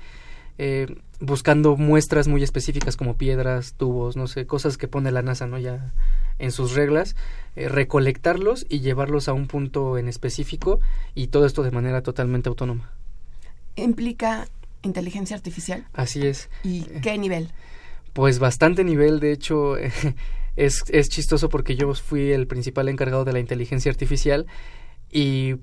[0.58, 0.88] eh,
[1.20, 5.58] buscando muestras muy específicas como piedras, tubos, no sé, cosas que pone la NASA, ¿no?
[5.58, 5.94] Ya
[6.40, 7.16] en sus reglas,
[7.56, 10.80] eh, recolectarlos y llevarlos a un punto en específico
[11.16, 12.92] y todo esto de manera totalmente autónoma.
[13.76, 14.48] ¿Implica
[14.84, 15.86] inteligencia artificial?
[15.94, 16.50] Así es.
[16.64, 17.50] ¿Y qué nivel?
[18.14, 19.78] Pues bastante nivel, de hecho
[20.56, 24.48] es, es chistoso porque yo fui el principal encargado de la inteligencia artificial
[25.12, 25.56] y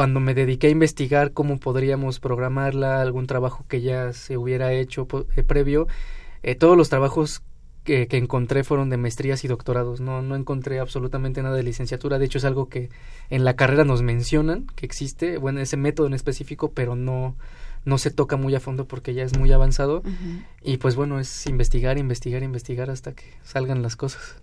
[0.00, 5.06] cuando me dediqué a investigar cómo podríamos programarla, algún trabajo que ya se hubiera hecho
[5.36, 5.88] eh, previo,
[6.42, 7.42] eh, todos los trabajos
[7.84, 10.00] que, encontré fueron de maestrías y doctorados.
[10.00, 12.18] No, no encontré absolutamente nada de licenciatura.
[12.18, 12.88] De hecho, es algo que
[13.28, 17.36] en la carrera nos mencionan que existe, bueno, ese método en específico, pero no,
[17.84, 20.02] no se toca muy a fondo porque ya es muy avanzado.
[20.62, 24.36] Y pues bueno, es investigar, investigar, investigar hasta que salgan las cosas.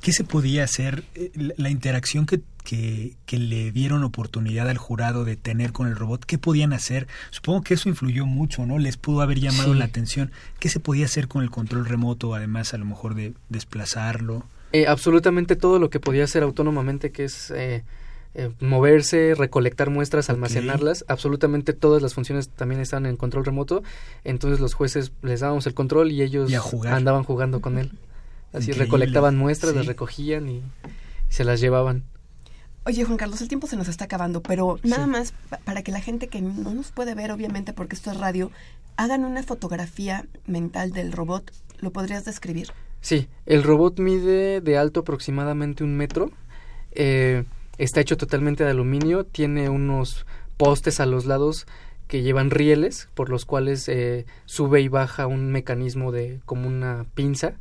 [0.00, 1.04] ¿Qué se podía hacer?
[1.14, 2.40] Eh, la interacción que,
[3.26, 7.06] que, le dieron oportunidad al jurado de tener con el robot, ¿qué podían hacer?
[7.30, 8.78] Supongo que eso influyó mucho, ¿no?
[8.78, 10.30] Les pudo haber llamado la atención.
[10.58, 14.44] ¿Qué se podía hacer con el control remoto, además a lo mejor de desplazarlo?
[14.72, 17.82] Eh, absolutamente todo lo que podía hacer autónomamente, que es eh,
[18.60, 21.04] moverse, recolectar muestras, almacenarlas.
[21.08, 23.82] Absolutamente todas las funciones también están en control remoto.
[24.24, 26.50] Entonces los jueces les dábamos el control y ellos
[26.86, 27.92] andaban jugando con él.
[28.52, 30.62] Así recolectaban muestras, las recogían y,
[31.32, 32.04] se las llevaban.
[32.84, 35.32] Oye, Juan Carlos, el tiempo se nos está acabando, pero nada más
[35.64, 38.50] para que la gente que no nos puede ver, obviamente, porque esto es radio,
[38.96, 41.52] hagan una fotografía mental del robot.
[41.78, 42.72] ¿Lo podrías describir?
[43.00, 46.30] Sí, el robot mide de alto aproximadamente un metro.
[46.90, 47.44] Eh,
[47.78, 51.66] está hecho totalmente de aluminio, tiene unos postes a los lados
[52.08, 57.06] que llevan rieles por los cuales eh, sube y baja un mecanismo de como una
[57.14, 57.54] pinza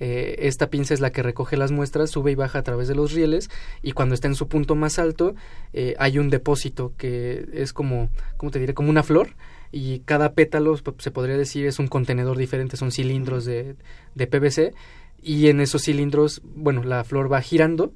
[0.00, 2.94] eh, esta pinza es la que recoge las muestras, sube y baja a través de
[2.94, 3.50] los rieles
[3.82, 5.34] y cuando está en su punto más alto
[5.72, 8.74] eh, hay un depósito que es como, ¿cómo te diré?
[8.74, 9.36] Como una flor
[9.70, 13.76] y cada pétalo se podría decir es un contenedor diferente, son cilindros de,
[14.14, 14.74] de PVC
[15.22, 17.92] y en esos cilindros, bueno, la flor va girando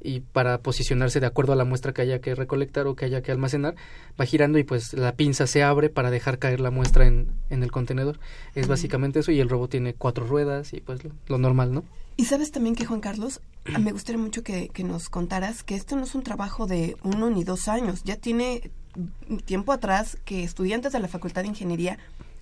[0.00, 3.22] y para posicionarse de acuerdo a la muestra que haya que recolectar o que haya
[3.22, 3.74] que almacenar,
[4.20, 7.62] va girando y pues la pinza se abre para dejar caer la muestra en, en
[7.62, 8.18] el contenedor.
[8.54, 11.84] Es básicamente eso y el robot tiene cuatro ruedas y pues lo, normal, ¿no?
[12.16, 13.40] Y sabes también que Juan Carlos,
[13.80, 17.30] me gustaría mucho que, que nos contaras que esto no es un trabajo de uno
[17.30, 18.70] ni dos años, ya tiene
[19.44, 21.98] tiempo atrás que estudiantes de la Facultad de Ingeniería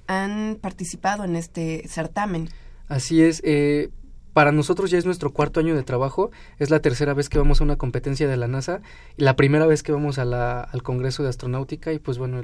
[0.07, 2.49] han participado en este certamen.
[2.89, 3.91] Así es, eh,
[4.37, 7.63] para nosotros ya es nuestro cuarto año de trabajo, es la tercera vez que vamos
[7.63, 8.83] a una competencia de la NASA,
[9.17, 12.43] y la primera vez que vamos a la, al Congreso de Astronáutica y pues bueno,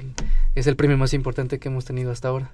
[0.55, 2.51] es el premio más importante que hemos tenido hasta ahora.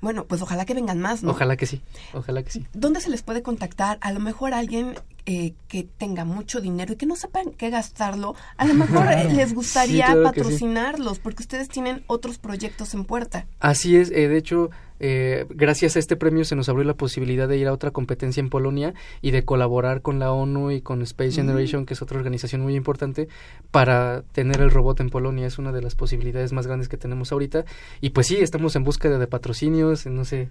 [0.00, 1.32] Bueno, pues ojalá que vengan más, ¿no?
[1.32, 1.82] Ojalá que sí,
[2.14, 2.66] ojalá que sí.
[2.72, 3.98] ¿Dónde se les puede contactar?
[4.00, 4.94] A lo mejor alguien
[5.26, 9.54] eh, que tenga mucho dinero y que no sepan qué gastarlo, a lo mejor les
[9.54, 13.46] gustaría patrocinarlos, porque ustedes tienen otros proyectos en puerta.
[13.60, 14.70] Así es, eh, de hecho,
[15.04, 18.40] eh, gracias a este premio se nos abrió la posibilidad de ir a otra competencia
[18.40, 22.18] en Polonia y de colaborar con la ONU y con Space Generation, que es otra
[22.18, 23.26] organización muy importante,
[23.72, 25.48] para tener el robot en Polonia.
[25.48, 27.64] Es una de las posibilidades más grandes que tenemos ahorita.
[28.00, 30.50] Y pues sí, estamos en búsqueda de patrocinios, no sé.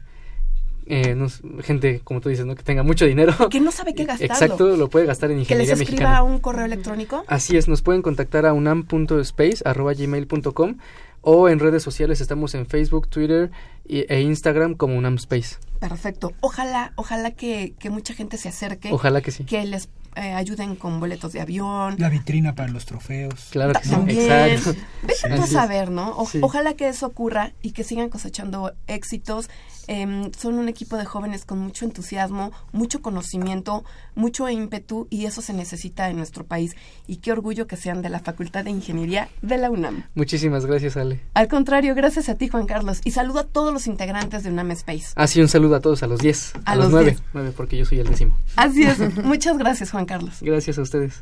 [0.86, 1.16] Eh,
[1.62, 2.54] gente, como tú dices, ¿no?
[2.56, 3.34] que tenga mucho dinero.
[3.50, 4.30] Que no sabe qué gastar.
[4.30, 7.24] Exacto, lo puede gastar en ingeniería ¿Que les escriba un correo electrónico?
[7.28, 10.76] Así es, nos pueden contactar a unam.space.gmail.com
[11.22, 13.52] o en redes sociales estamos en Facebook, Twitter
[13.86, 15.58] e Instagram como UNAM Space.
[15.80, 16.34] Perfecto.
[16.42, 18.92] Ojalá, ojalá que, que mucha gente se acerque.
[18.92, 19.44] Ojalá que sí.
[19.46, 21.96] Que les eh, ayuden con boletos de avión.
[21.98, 23.48] La vitrina para los trofeos.
[23.52, 24.20] Claro que También.
[24.20, 24.80] Exacto.
[25.04, 26.18] Vete a saber, ¿no?
[26.42, 29.50] Ojalá que eso ocurra y que sigan cosechando éxitos.
[29.94, 33.84] Em, son un equipo de jóvenes con mucho entusiasmo, mucho conocimiento,
[34.16, 36.78] mucho ímpetu y eso se necesita en nuestro país.
[37.08, 40.06] Y qué orgullo que sean de la Facultad de Ingeniería de la UNAM.
[40.16, 41.20] Muchísimas gracias, Ale.
[41.34, 43.02] Al contrario, gracias a ti, Juan Carlos.
[43.04, 45.08] Y saludo a todos los integrantes de UNAM Space.
[45.16, 46.54] Así, ah, un saludo a todos, a los 10.
[46.64, 47.18] A, los 9.
[47.34, 48.38] 9, porque yo soy el décimo.
[48.56, 48.98] Así es.
[49.26, 50.38] Muchas gracias, Juan Carlos.
[50.40, 51.22] Gracias a ustedes.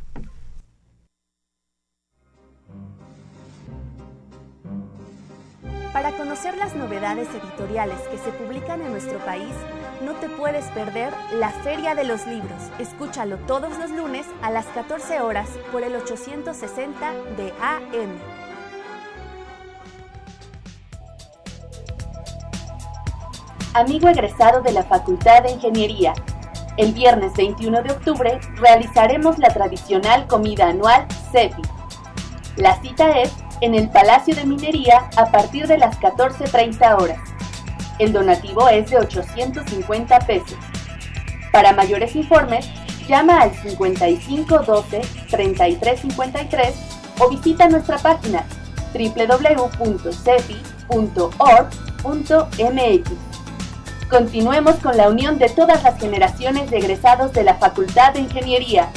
[5.94, 9.54] Para conocer las novedades editoriales que se publican en nuestro país,
[10.04, 12.62] no te puedes perder la Feria de los Libros.
[12.78, 18.20] Escúchalo todos los lunes a las 14 horas por el 860 de AM.
[23.74, 26.14] Amigo egresado de la Facultad de Ingeniería,
[26.78, 31.64] el viernes 21 de octubre realizaremos la tradicional comida anual CEPI.
[32.58, 37.20] La cita es en el Palacio de Minería a partir de las 14.30 horas.
[38.00, 40.58] El donativo es de 850 pesos.
[41.52, 42.70] Para mayores informes,
[43.08, 46.76] llama al 5512 3353
[47.20, 48.46] o visita nuestra página
[48.94, 50.10] www.cepi.org
[54.10, 58.90] Continuemos con la unión de todas las generaciones de egresados de la Facultad de Ingeniería.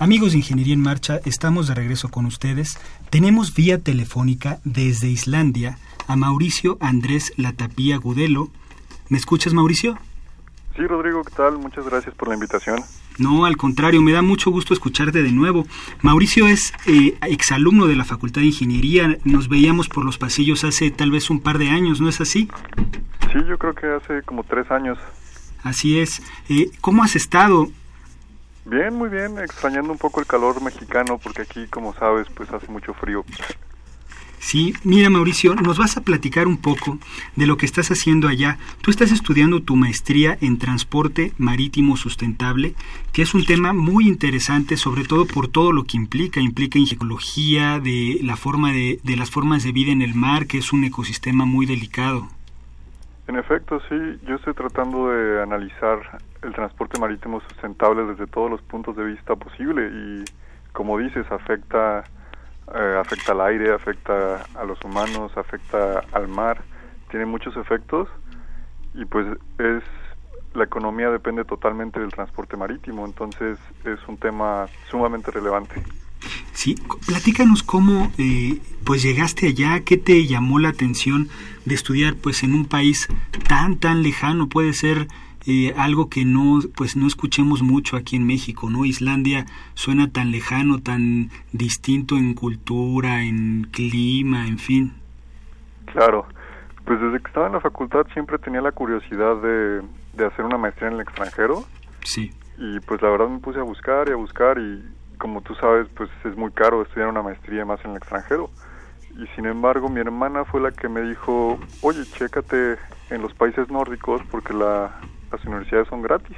[0.00, 2.78] Amigos de Ingeniería en Marcha, estamos de regreso con ustedes.
[3.10, 5.76] Tenemos vía telefónica desde Islandia
[6.06, 8.48] a Mauricio Andrés Latapía Gudelo.
[9.08, 9.98] ¿Me escuchas, Mauricio?
[10.76, 11.58] Sí, Rodrigo, ¿qué tal?
[11.58, 12.78] Muchas gracias por la invitación.
[13.18, 15.66] No, al contrario, me da mucho gusto escucharte de nuevo.
[16.02, 19.18] Mauricio es eh, exalumno de la Facultad de Ingeniería.
[19.24, 22.48] Nos veíamos por los pasillos hace tal vez un par de años, ¿no es así?
[23.32, 24.96] Sí, yo creo que hace como tres años.
[25.64, 26.22] Así es.
[26.48, 27.68] Eh, ¿Cómo has estado?
[28.68, 32.70] Bien, muy bien, extrañando un poco el calor mexicano porque aquí, como sabes, pues hace
[32.70, 33.24] mucho frío.
[34.40, 36.98] Sí, mira Mauricio, nos vas a platicar un poco
[37.34, 38.58] de lo que estás haciendo allá.
[38.82, 42.74] Tú estás estudiando tu maestría en transporte marítimo sustentable,
[43.14, 46.40] que es un tema muy interesante, sobre todo por todo lo que implica.
[46.40, 50.58] Implica ecología, de la forma de, de las formas de vida en el mar, que
[50.58, 52.28] es un ecosistema muy delicado.
[53.28, 53.96] En efecto, sí,
[54.26, 59.36] yo estoy tratando de analizar el transporte marítimo sustentable desde todos los puntos de vista
[59.36, 60.24] posible y,
[60.72, 62.04] como dices, afecta,
[62.74, 66.62] eh, afecta al aire, afecta a los humanos, afecta al mar,
[67.10, 68.08] tiene muchos efectos
[68.94, 69.26] y pues
[69.58, 69.82] es
[70.54, 75.82] la economía depende totalmente del transporte marítimo, entonces es un tema sumamente relevante.
[76.52, 76.74] Sí,
[77.06, 81.28] platícanos cómo eh, pues llegaste allá, qué te llamó la atención
[81.64, 83.08] de estudiar pues en un país
[83.46, 85.06] tan tan lejano, puede ser
[85.46, 88.84] eh, algo que no pues no escuchemos mucho aquí en México, ¿no?
[88.84, 94.92] Islandia suena tan lejano, tan distinto en cultura, en clima, en fin.
[95.86, 96.26] Claro,
[96.84, 99.82] pues desde que estaba en la facultad siempre tenía la curiosidad de,
[100.14, 101.64] de hacer una maestría en el extranjero.
[102.04, 102.30] Sí.
[102.58, 104.82] Y pues la verdad me puse a buscar y a buscar y
[105.18, 108.50] como tú sabes, pues es muy caro estudiar una maestría más en el extranjero.
[109.16, 112.76] Y sin embargo, mi hermana fue la que me dijo, oye, chécate
[113.10, 114.92] en los países nórdicos porque la,
[115.30, 116.36] las universidades son gratis.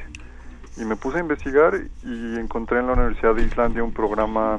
[0.77, 1.75] Y me puse a investigar
[2.05, 4.59] y encontré en la Universidad de Islandia un programa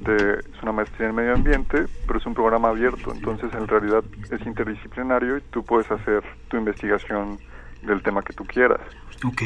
[0.00, 4.02] de, es una maestría en medio ambiente, pero es un programa abierto, entonces en realidad
[4.30, 7.38] es interdisciplinario y tú puedes hacer tu investigación
[7.82, 8.80] del tema que tú quieras.
[9.24, 9.42] Ok.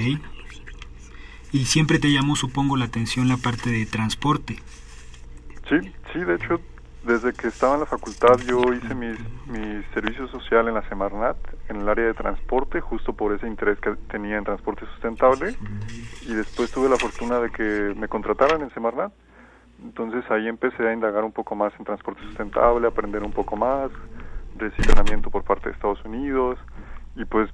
[1.52, 4.56] Y siempre te llamó, supongo, la atención la parte de transporte.
[5.68, 5.76] Sí,
[6.12, 6.60] sí, de hecho,
[7.06, 9.08] desde que estaba en la facultad yo hice mi,
[9.46, 11.36] mi servicio social en la Semarnat,
[11.68, 15.54] en el área de transporte, justo por ese interés que tenía en transporte sustentable.
[16.22, 19.12] Y después tuve la fortuna de que me contrataran en Semarnat.
[19.82, 23.90] Entonces ahí empecé a indagar un poco más en transporte sustentable, aprender un poco más,
[24.56, 26.58] reciclamiento por parte de Estados Unidos.
[27.16, 27.50] Y pues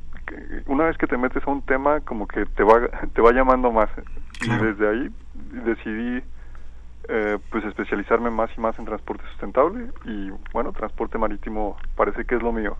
[0.66, 3.72] una vez que te metes a un tema como que te va te va llamando
[3.72, 3.88] más
[4.42, 5.10] y desde ahí
[5.64, 6.22] decidí
[7.08, 12.36] eh, pues especializarme más y más en transporte sustentable y bueno transporte marítimo parece que
[12.36, 12.76] es lo mío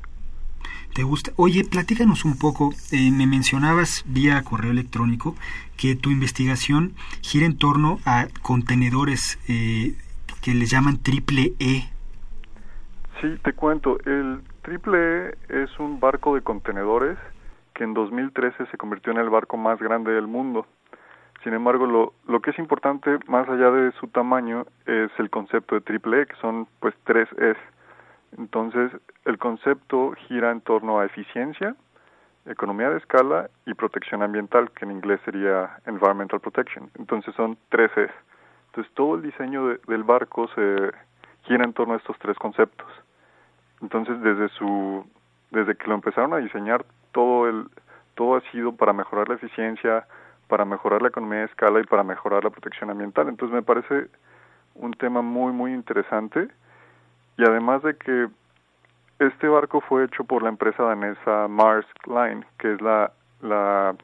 [0.95, 1.31] ¿Te gusta?
[1.37, 2.73] Oye, platícanos un poco.
[2.91, 5.37] Eh, me mencionabas vía correo electrónico
[5.77, 9.95] que tu investigación gira en torno a contenedores eh,
[10.43, 11.89] que les llaman triple E.
[13.21, 13.99] Sí, te cuento.
[14.05, 17.19] El triple E es un barco de contenedores
[17.73, 20.67] que en 2013 se convirtió en el barco más grande del mundo.
[21.43, 25.75] Sin embargo, lo, lo que es importante, más allá de su tamaño, es el concepto
[25.75, 27.57] de triple E, que son pues tres Es.
[28.37, 28.93] Entonces,
[29.25, 31.75] el concepto gira en torno a eficiencia,
[32.47, 36.91] economía de escala y protección ambiental, que en inglés sería Environmental Protection.
[36.99, 38.11] Entonces, son tres Es.
[38.69, 40.93] Entonces, todo el diseño del barco se
[41.45, 42.89] gira en torno a estos tres conceptos.
[43.81, 45.05] Entonces, desde su
[45.51, 47.67] desde que lo empezaron a diseñar, todo el
[48.15, 50.07] todo ha sido para mejorar la eficiencia,
[50.51, 53.29] para mejorar la economía de escala y para mejorar la protección ambiental.
[53.29, 54.09] Entonces me parece
[54.75, 56.49] un tema muy muy interesante
[57.39, 58.29] y además de que
[59.21, 63.95] este barco fue hecho por la empresa danesa Maersk Line, que es la la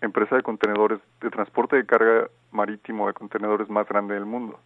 [0.00, 4.58] empresa de contenedores de transporte de carga marítimo de contenedores más grande del mundo.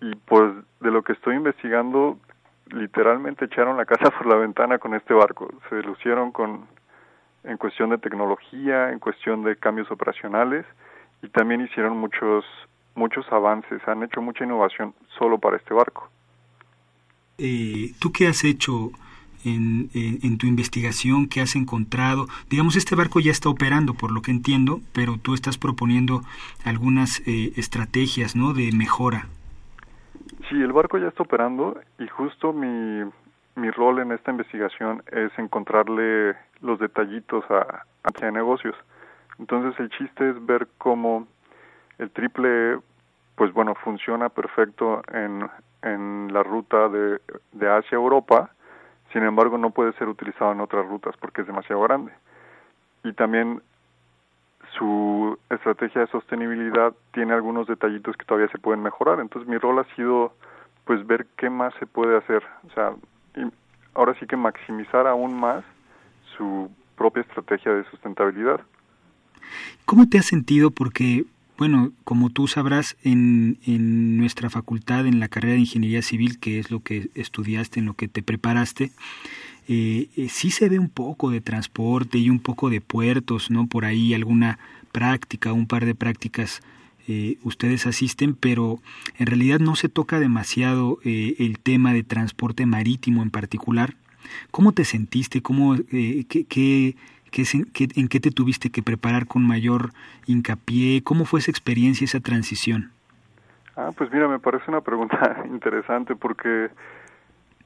[0.00, 2.18] Y pues de lo que estoy investigando,
[2.66, 5.48] literalmente echaron la casa por la ventana con este barco.
[5.70, 6.66] Se lucieron con
[7.46, 10.66] en cuestión de tecnología, en cuestión de cambios operacionales
[11.22, 12.44] y también hicieron muchos
[12.94, 16.08] muchos avances, han hecho mucha innovación solo para este barco.
[17.38, 18.90] Eh, ¿Tú qué has hecho
[19.44, 21.28] en, en, tu investigación?
[21.28, 22.26] ¿Qué has encontrado?
[22.48, 26.22] Digamos, este barco ya está operando, por lo que entiendo, pero tú estás proponiendo
[26.64, 28.54] algunas eh, estrategias ¿no?
[28.54, 29.26] de mejora.
[30.48, 33.04] Sí, el barco ya está operando y justo mi,
[33.56, 38.74] mi rol en esta investigación es encontrarle los detallitos a, a negocios.
[39.38, 41.26] Entonces el chiste es ver cómo
[41.98, 42.78] el triple,
[43.34, 45.48] pues bueno, funciona perfecto en,
[45.82, 47.20] en la ruta de,
[47.52, 48.50] de Asia a Europa,
[49.12, 52.12] sin embargo no puede ser utilizado en otras rutas porque es demasiado grande.
[53.04, 53.62] Y también
[54.76, 59.20] su estrategia de sostenibilidad tiene algunos detallitos que todavía se pueden mejorar.
[59.20, 60.32] Entonces mi rol ha sido
[60.84, 62.42] pues ver qué más se puede hacer.
[62.66, 62.94] O sea,
[63.94, 65.64] ahora sí que maximizar aún más
[66.36, 68.60] su propia estrategia de sustentabilidad.
[69.84, 70.70] ¿Cómo te has sentido?
[70.70, 71.24] Porque,
[71.58, 76.58] bueno, como tú sabrás, en, en nuestra facultad, en la carrera de Ingeniería Civil, que
[76.58, 78.92] es lo que estudiaste, en lo que te preparaste,
[79.68, 83.66] eh, eh, sí se ve un poco de transporte y un poco de puertos, ¿no?
[83.66, 84.58] Por ahí alguna
[84.92, 86.62] práctica, un par de prácticas
[87.08, 88.80] eh, ustedes asisten, pero
[89.18, 93.94] en realidad no se toca demasiado el tema de transporte marítimo en particular.
[94.50, 95.42] ¿Cómo te sentiste?
[95.42, 96.96] ¿Cómo, eh, qué, qué,
[97.96, 99.90] ¿En qué te tuviste que preparar con mayor
[100.26, 101.02] hincapié?
[101.02, 102.90] ¿Cómo fue esa experiencia, esa transición?
[103.76, 106.70] Ah, pues mira, me parece una pregunta interesante porque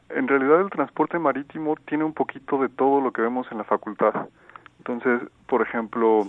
[0.09, 3.65] en realidad el transporte marítimo tiene un poquito de todo lo que vemos en la
[3.65, 4.29] facultad.
[4.79, 6.29] Entonces, por ejemplo,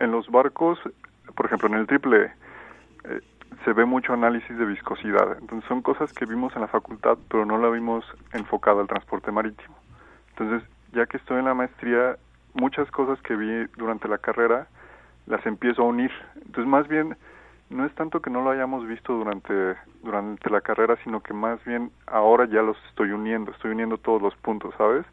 [0.00, 0.80] en los barcos
[1.34, 2.32] por ejemplo, en el triple
[3.04, 3.20] eh,
[3.64, 5.38] se ve mucho análisis de viscosidad.
[5.40, 9.30] Entonces son cosas que vimos en la facultad, pero no la vimos enfocada al transporte
[9.30, 9.76] marítimo.
[10.30, 12.16] Entonces, ya que estoy en la maestría,
[12.54, 14.66] muchas cosas que vi durante la carrera
[15.26, 16.10] las empiezo a unir.
[16.36, 17.16] Entonces, más bien,
[17.70, 21.64] no es tanto que no lo hayamos visto durante, durante la carrera, sino que más
[21.64, 25.06] bien ahora ya los estoy uniendo, estoy uniendo todos los puntos, ¿sabes?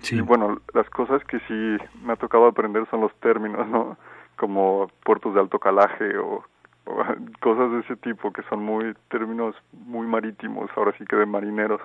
[0.00, 0.16] Sí.
[0.16, 3.96] Y bueno, las cosas que sí me ha tocado aprender son los términos, ¿no?
[4.36, 6.44] como puertos de alto calaje o,
[7.40, 11.80] cosas de ese tipo que son muy términos muy marítimos, ahora sí que de marineros.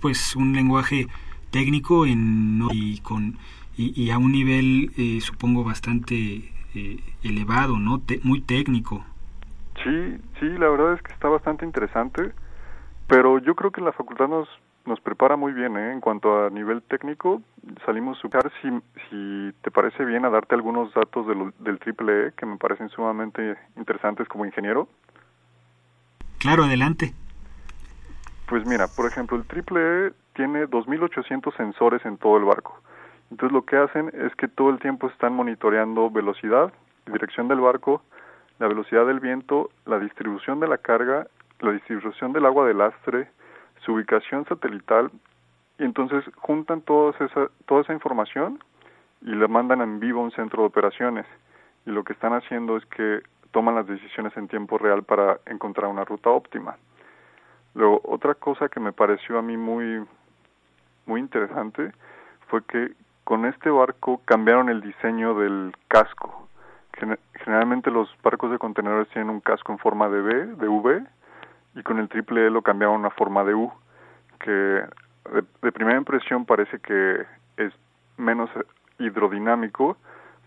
[0.00, 1.06] Pues un lenguaje
[1.50, 3.38] técnico en, y con
[3.76, 8.02] y, a un nivel eh, supongo bastante eh, elevado, ¿no?
[8.22, 9.04] muy técnico.
[9.84, 12.32] Sí, sí, la verdad es que está bastante interesante,
[13.06, 14.48] pero yo creo que la facultad nos
[14.86, 15.92] nos prepara muy bien ¿eh?
[15.92, 17.42] en cuanto a nivel técnico.
[17.84, 18.50] Salimos super.
[18.62, 18.68] Si,
[19.08, 22.88] si te parece bien, a darte algunos datos del, del triple E que me parecen
[22.88, 24.88] sumamente interesantes como ingeniero.
[26.38, 27.12] Claro, adelante.
[28.48, 32.80] Pues mira, por ejemplo, el triple E tiene 2.800 sensores en todo el barco.
[33.30, 36.72] Entonces lo que hacen es que todo el tiempo están monitoreando velocidad,
[37.06, 38.02] dirección del barco,
[38.58, 41.26] la velocidad del viento, la distribución de la carga,
[41.60, 43.28] la distribución del agua de lastre,
[43.86, 45.10] su ubicación satelital
[45.78, 48.58] y entonces juntan toda esa, toda esa información
[49.22, 51.24] y la mandan en vivo a un centro de operaciones
[51.86, 53.22] y lo que están haciendo es que
[53.52, 56.76] toman las decisiones en tiempo real para encontrar una ruta óptima.
[57.74, 60.04] Luego, otra cosa que me pareció a mí muy,
[61.06, 61.92] muy interesante
[62.48, 62.92] fue que
[63.24, 66.48] con este barco cambiaron el diseño del casco.
[67.44, 71.06] Generalmente los barcos de contenedores tienen un casco en forma de V, de V,
[71.76, 73.70] y con el triple E lo cambiaron a una forma de U,
[74.40, 74.50] que
[75.60, 77.24] de, primera impresión parece que
[77.58, 77.72] es
[78.16, 78.50] menos
[78.98, 79.98] hidrodinámico,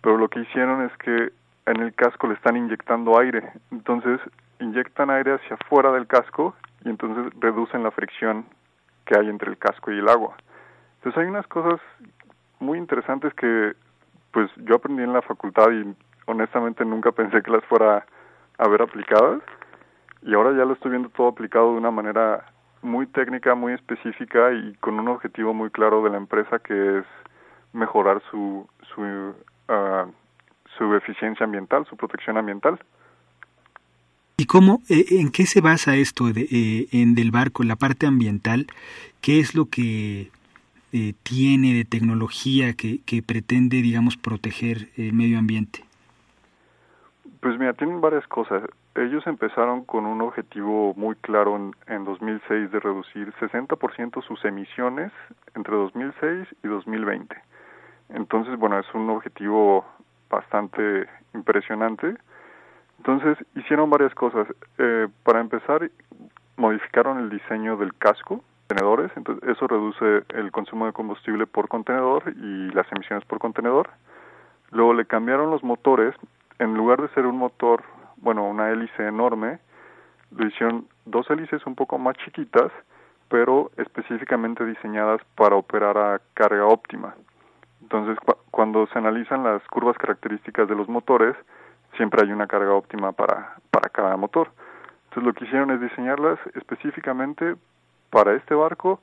[0.02, 1.32] pero lo que hicieron es que
[1.68, 4.20] en el casco le están inyectando aire, entonces
[4.60, 8.46] inyectan aire hacia afuera del casco y entonces reducen la fricción
[9.06, 10.36] que hay entre el casco y el agua.
[10.96, 11.80] Entonces hay unas cosas
[12.60, 13.74] muy interesantes que
[14.32, 18.06] pues yo aprendí en la facultad y honestamente nunca pensé que las fuera
[18.58, 19.42] a ver aplicadas
[20.22, 22.46] y ahora ya lo estoy viendo todo aplicado de una manera
[22.82, 27.06] muy técnica, muy específica y con un objetivo muy claro de la empresa que es
[27.74, 30.12] mejorar su su, uh,
[30.78, 32.80] su eficiencia ambiental, su protección ambiental.
[34.38, 38.08] ¿Y cómo, eh, en qué se basa esto de, eh, en del barco, la parte
[38.08, 38.68] ambiental?
[39.22, 40.32] ¿Qué es lo que
[40.94, 45.84] eh, tiene de tecnología que, que pretende, digamos, proteger el medio ambiente?
[47.42, 48.64] Pues mira, tienen varias cosas.
[48.96, 55.12] Ellos empezaron con un objetivo muy claro en, en 2006 de reducir 60% sus emisiones
[55.56, 57.36] entre 2006 y 2020.
[58.10, 59.86] Entonces, bueno, es un objetivo
[60.30, 62.16] bastante impresionante.
[62.98, 64.48] Entonces, hicieron varias cosas.
[64.78, 65.90] Eh, para empezar,
[66.58, 72.24] modificaron el diseño del casco, contenedores, entonces eso reduce el consumo de combustible por contenedor
[72.36, 73.90] y las emisiones por contenedor.
[74.72, 76.14] Luego le cambiaron los motores
[76.60, 77.84] en lugar de ser un motor,
[78.22, 79.60] bueno, una hélice enorme,
[80.36, 82.72] lo hicieron dos hélices un poco más chiquitas,
[83.30, 87.16] pero específicamente diseñadas para operar a carga óptima.
[87.82, 88.18] Entonces,
[88.52, 91.36] cuando se analizan las curvas características de los motores,
[91.98, 94.50] siempre hay una carga óptima para, para cada motor.
[95.06, 97.56] Entonces, lo que hicieron es diseñarlas específicamente
[98.10, 99.00] para este barco,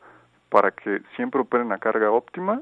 [0.50, 2.60] para que siempre operen a carga óptima,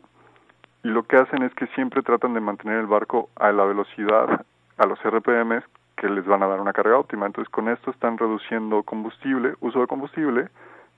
[0.82, 4.44] y lo que hacen es que siempre tratan de mantener el barco a la velocidad
[4.76, 5.62] a los RPM
[5.96, 7.26] que les van a dar una carga óptima.
[7.26, 10.48] Entonces con esto están reduciendo combustible, uso de combustible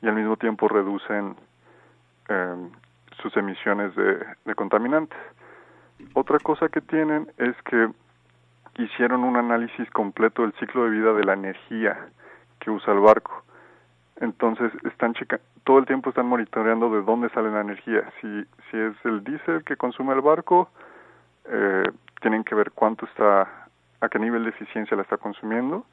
[0.02, 1.36] y al mismo tiempo reducen
[2.28, 2.70] em,
[3.22, 5.18] sus emisiones de, de contaminantes.
[6.14, 7.88] Otra cosa que tienen es que
[8.78, 12.08] hicieron un análisis completo del ciclo de vida de la energía
[12.58, 13.42] que usa el barco.
[14.20, 18.08] Entonces están checa todo el tiempo están monitoreando de dónde sale la energía.
[18.20, 20.70] Si, si es el diésel que consume el barco,
[21.44, 21.90] eh,
[22.20, 23.65] tienen que ver cuánto está,
[24.06, 25.84] a qué nivel de eficiencia la está consumiendo.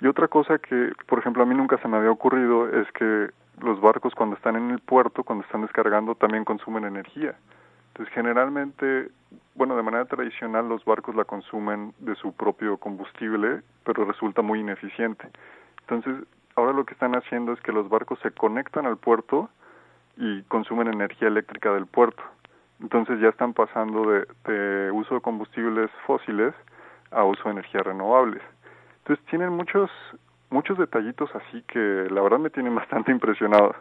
[0.00, 3.30] Y otra cosa que, por ejemplo, a mí nunca se me había ocurrido es que
[3.60, 7.34] los barcos cuando están en el puerto, cuando están descargando, también consumen energía.
[7.88, 9.10] Entonces, generalmente,
[9.54, 14.60] bueno, de manera tradicional los barcos la consumen de su propio combustible, pero resulta muy
[14.60, 15.28] ineficiente.
[15.82, 19.50] Entonces, ahora lo que están haciendo es que los barcos se conectan al puerto
[20.16, 22.22] y consumen energía eléctrica del puerto.
[22.80, 26.52] Entonces ya están pasando de, uso de combustibles fósiles
[27.14, 28.42] a uso de energías renovables.
[28.98, 29.90] Entonces tienen muchos
[30.50, 33.74] muchos detallitos así que la verdad me tienen bastante impresionado.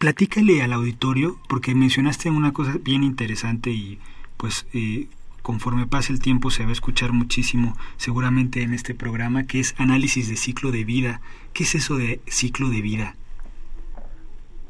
[0.00, 4.00] Platícale al auditorio, porque mencionaste una cosa bien interesante y
[4.36, 5.08] pues eh,
[5.42, 9.78] conforme pase el tiempo se va a escuchar muchísimo seguramente en este programa, que es
[9.78, 11.20] análisis de ciclo de vida.
[11.54, 13.14] ¿Qué es eso de ciclo de vida?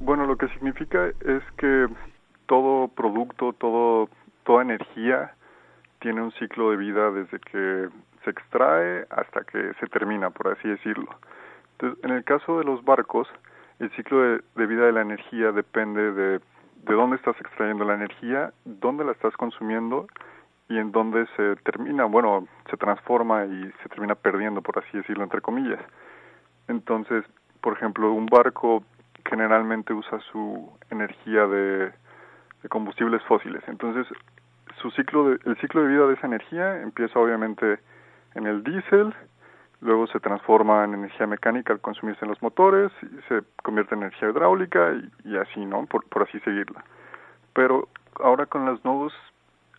[0.01, 1.87] Bueno, lo que significa es que
[2.45, 4.11] todo producto, todo,
[4.45, 5.35] toda energía
[6.07, 7.89] tiene un ciclo de vida desde que
[8.23, 11.09] se extrae hasta que se termina, por así decirlo.
[11.73, 13.27] Entonces, en el caso de los barcos,
[13.81, 18.53] el ciclo de, vida de la energía depende de, de dónde estás extrayendo la energía,
[18.65, 20.07] dónde la estás consumiendo
[20.69, 25.25] y en donde se termina, bueno, se transforma y se termina perdiendo, por así decirlo,
[25.25, 25.81] entre comillas.
[26.69, 27.25] Entonces,
[27.61, 28.85] por ejemplo, un barco
[29.29, 31.91] generalmente usa su energía de,
[32.69, 33.65] combustibles fósiles.
[33.67, 34.07] Entonces,
[34.81, 37.79] su ciclo de, el ciclo de vida de esa energía empieza obviamente
[38.35, 39.15] en el diésel,
[39.81, 42.93] luego se transforma en energía mecánica al consumirse en los motores,
[43.29, 45.87] se convierte en energía hidráulica y, y así, ¿no?
[45.87, 46.85] Por, por así seguirla.
[47.53, 47.89] Pero
[48.21, 49.13] ahora con los nuevos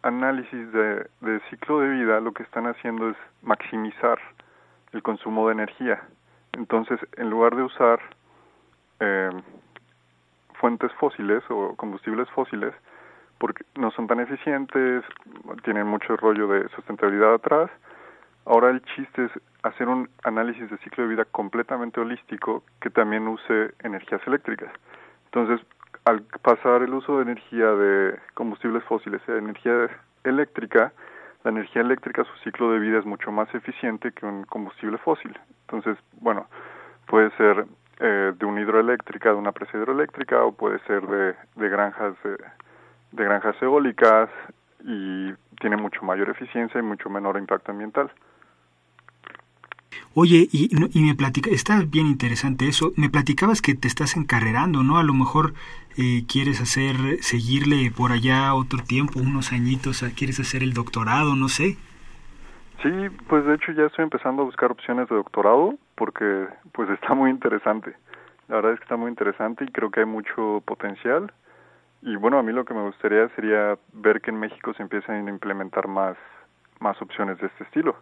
[0.04, 1.08] análisis de,
[1.50, 4.20] ciclo de vida lo que están haciendo es maximizar
[4.94, 6.02] el consumo de energía.
[6.54, 8.00] Entonces, en lugar de usar
[9.00, 9.30] eh,
[10.56, 12.74] fuentes fósiles o combustibles fósiles,
[13.38, 15.04] porque no son tan eficientes,
[15.64, 17.70] tienen mucho rollo de sustentabilidad atrás,
[18.46, 19.32] ahora el chiste es
[19.64, 24.72] hacer un análisis de ciclo de vida completamente holístico que también use energías eléctricas.
[25.26, 25.66] Entonces,
[26.06, 29.90] al pasar el uso de energía de combustibles fósiles a energía
[30.24, 30.94] eléctrica,
[31.44, 35.38] la energía eléctrica, su ciclo de vida es mucho más eficiente que un combustible fósil.
[35.62, 36.48] Entonces, bueno,
[37.08, 37.66] puede ser
[38.00, 42.38] eh, de una hidroeléctrica, de una presa hidroeléctrica, o puede ser de, de granjas de,
[43.12, 44.30] de granjas eólicas
[44.84, 48.12] y tiene mucho mayor eficiencia y mucho menor impacto ambiental.
[50.14, 54.82] Oye, y, y me platica, está bien interesante eso, me platicabas que te estás encarrerando,
[54.82, 54.98] ¿no?
[54.98, 55.54] A lo mejor
[55.98, 61.50] eh, quieres hacer, seguirle por allá otro tiempo, unos añitos, quieres hacer el doctorado, no
[61.50, 61.78] sé.
[62.84, 62.90] Sí,
[63.28, 67.32] pues de hecho ya estoy empezando a buscar opciones de doctorado porque pues está muy
[67.32, 67.94] interesante.
[68.48, 71.32] La verdad es que está muy interesante y creo que hay mucho potencial.
[72.02, 75.28] Y bueno, a mí lo que me gustaría sería ver que en México se empiecen
[75.28, 76.18] a implementar más,
[76.80, 77.96] más opciones de este estilo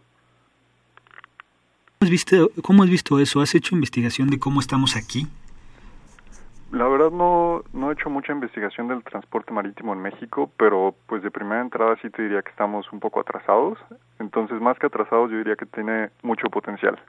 [2.06, 3.42] has visto, ¿Cómo has visto eso?
[3.42, 5.28] ¿Has hecho investigación de cómo estamos aquí?
[6.72, 11.24] La verdad no, no he hecho mucha investigación del transporte marítimo en México, pero pues
[11.24, 13.80] de primera entrada sí te diría que estamos un poco atrasados.
[14.20, 17.00] Entonces, más que atrasados, yo diría que tiene mucho potencial.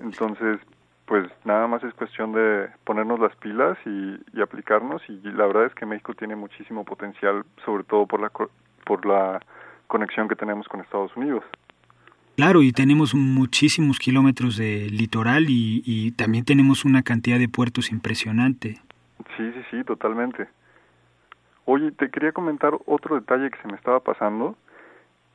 [0.00, 0.60] Entonces,
[1.06, 5.66] pues nada más es cuestión de ponernos las pilas y, y aplicarnos y la verdad
[5.66, 8.30] es que México tiene muchísimo potencial, sobre todo por la,
[8.84, 9.40] por la
[9.86, 11.44] conexión que tenemos con Estados Unidos.
[12.36, 18.80] Claro, y tenemos muchísimos kilómetros de litoral y, también tenemos una cantidad de puertos impresionante.
[19.36, 20.48] Sí, sí, sí, totalmente.
[21.64, 24.56] Oye, te quería comentar otro detalle que se me estaba pasando.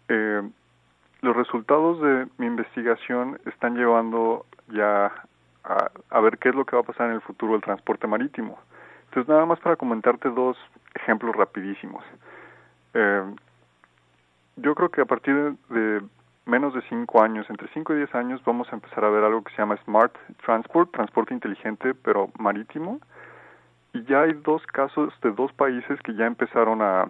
[0.09, 0.41] Eh,
[1.21, 5.11] los resultados de mi investigación están llevando ya
[5.63, 8.59] a, ver qué es lo que va a pasar en el futuro del transporte marítimo.
[9.05, 10.57] Entonces, nada más para comentarte dos
[10.95, 12.03] ejemplos rapidísimos.
[12.93, 13.23] Eh,
[14.57, 16.01] yo creo que a partir de
[16.45, 19.43] menos de cinco años, entre cinco y diez años, vamos a empezar a ver algo
[19.43, 22.99] que se llama Smart Transport, transporte inteligente, pero marítimo.
[23.93, 27.07] Y ya hay dos casos de dos países que ya empezaron a,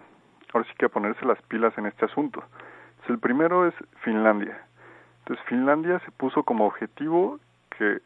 [0.53, 2.43] ahora sí que a ponerse las pilas en este asunto.
[3.07, 3.73] el primero es
[4.03, 4.61] Finlandia.
[5.19, 7.39] Entonces, Finlandia se puso como objetivo
[7.75, 7.99] que,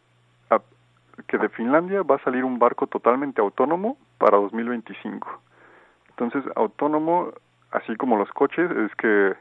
[1.27, 5.41] que de Finlandia va a salir un barco totalmente autónomo para 2025.
[6.09, 7.31] Entonces, autónomo,
[7.71, 9.35] así como los coches, es que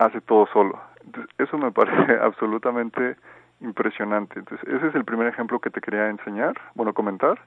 [0.00, 0.80] hace todo solo.
[1.04, 3.16] Entonces, eso me parece absolutamente
[3.60, 4.38] impresionante.
[4.40, 7.38] Entonces, ese es el primer ejemplo que te quería enseñar, bueno, comentar,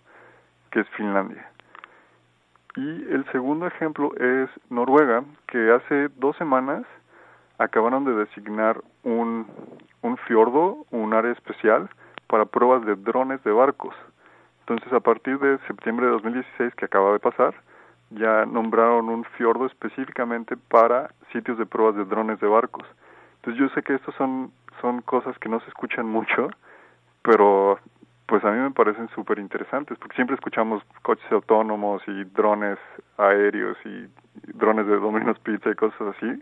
[0.71, 1.49] que es Finlandia.
[2.75, 6.83] Y el segundo ejemplo es Noruega, que hace dos semanas
[7.59, 9.47] acabaron de designar un,
[10.01, 11.89] un fiordo, un área especial,
[12.33, 13.93] para pruebas de drones de barcos.
[14.61, 17.53] Entonces, a partir de septiembre de 2016, que acaba de pasar,
[18.09, 22.87] ya nombraron un fiordo específicamente para sitios de pruebas de drones de barcos.
[23.35, 26.49] Entonces, yo sé que estos son, son cosas que no se escuchan mucho,
[27.21, 27.77] pero
[28.25, 32.79] pues a mí me parecen súper interesantes, porque siempre escuchamos coches autónomos y drones
[33.19, 34.07] aéreos y
[34.57, 36.41] drones de Domino's Pizza y cosas así,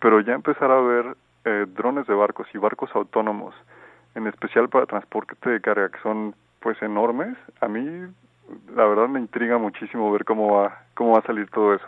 [0.00, 3.54] pero ya empezar a ver eh, drones de barcos y barcos autónomos,
[4.14, 8.06] en especial para transporte de carga, que son pues enormes, a mí
[8.74, 11.86] la verdad me intriga muchísimo ver cómo va, cómo va a salir todo eso.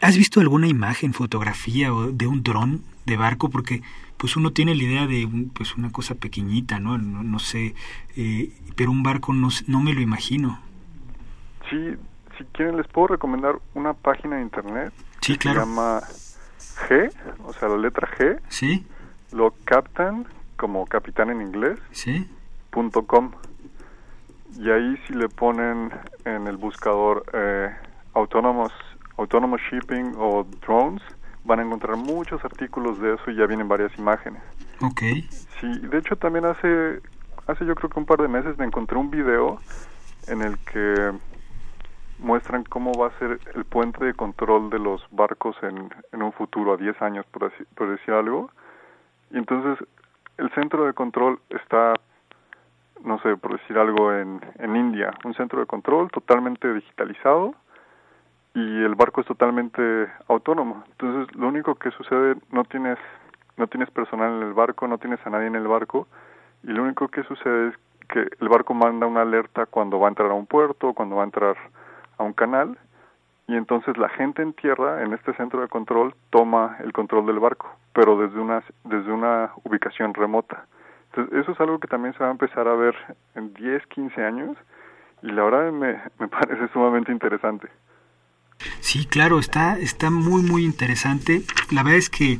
[0.00, 3.50] ¿Has visto alguna imagen, fotografía de un dron de barco?
[3.50, 3.82] Porque
[4.16, 6.98] pues uno tiene la idea de pues una cosa pequeñita, ¿no?
[6.98, 7.74] No, sé,
[8.16, 10.60] eh, pero un barco no, no me lo imagino.
[11.68, 11.96] Sí,
[12.36, 14.92] si quieren les puedo recomendar una página de internet.
[15.20, 16.00] Sí, que Se llama
[16.88, 17.12] G,
[17.44, 18.40] o sea, la letra G.
[18.48, 18.86] Sí.
[19.32, 20.26] Lo captan
[20.56, 21.78] como capitán en inglés.
[21.92, 22.28] Sí.
[22.70, 23.32] Punto com.
[24.56, 25.92] Y ahí si le ponen
[26.24, 27.70] en el buscador eh,
[28.14, 28.72] autónomos,
[29.16, 31.02] autonomous shipping o drones,
[31.44, 34.42] van a encontrar muchos artículos de eso y ya vienen varias imágenes.
[34.80, 35.00] Ok.
[35.60, 37.00] Sí, de hecho también hace,
[37.46, 39.58] hace yo creo que un par de meses me encontré un video
[40.26, 41.12] en el que
[42.18, 46.32] muestran cómo va a ser el puente de control de los barcos en, en un
[46.32, 48.50] futuro, a 10 años, por, por decir algo.
[49.30, 49.86] Y entonces
[50.36, 51.94] el centro de control está,
[53.04, 57.54] no sé, por decir algo, en, en India, un centro de control totalmente digitalizado
[58.54, 60.84] y el barco es totalmente autónomo.
[60.90, 62.98] Entonces, lo único que sucede, no tienes
[63.58, 66.06] no tienes personal en el barco, no tienes a nadie en el barco
[66.62, 67.74] y lo único que sucede es
[68.08, 71.22] que el barco manda una alerta cuando va a entrar a un puerto, cuando va
[71.22, 71.56] a entrar
[72.16, 72.78] a un canal
[73.48, 77.40] y entonces la gente en tierra en este centro de control toma el control del
[77.40, 80.66] barco, pero desde una desde una ubicación remota.
[81.10, 82.94] Entonces, eso es algo que también se va a empezar a ver
[83.34, 84.56] en 10, 15 años
[85.22, 87.68] y la verdad me, me parece sumamente interesante.
[88.80, 91.42] Sí, claro, está, está muy, muy interesante.
[91.72, 92.38] La verdad es que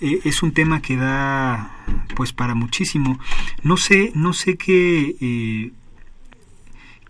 [0.00, 1.70] eh, es un tema que da
[2.16, 3.18] pues para muchísimo.
[3.62, 5.72] No sé, no sé qué, eh,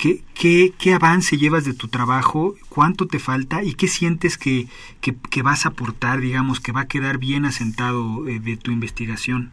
[0.03, 4.65] qué, qué, qué, avance llevas de tu trabajo, cuánto te falta y qué sientes que,
[5.01, 8.73] que, que vas a aportar, digamos, que va a quedar bien asentado eh, de tu
[8.73, 9.53] investigación.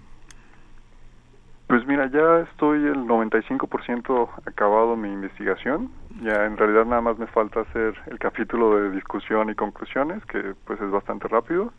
[1.68, 5.91] Pues mira, ya estoy el 95% acabado mi investigación.
[6.24, 10.56] Ya en realidad nada más me falta hacer el capítulo de discusión y conclusiones, que
[10.66, 11.72] pues es bastante rápido.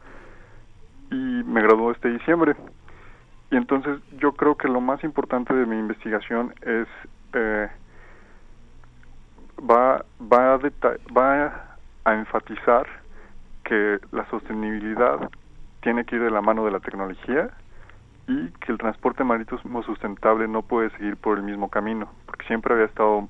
[1.11, 2.55] Y me graduó este diciembre.
[3.51, 6.87] Y entonces yo creo que lo más importante de mi investigación es
[7.33, 7.69] eh,
[9.69, 10.59] va va a
[11.17, 11.69] va
[12.05, 12.87] a enfatizar
[13.65, 15.31] que la sostenibilidad
[15.83, 17.51] tiene que ir de la mano de la tecnología
[18.27, 22.75] y que el transporte marítimo sustentable no puede seguir por el mismo camino, porque siempre
[22.75, 23.29] había estado,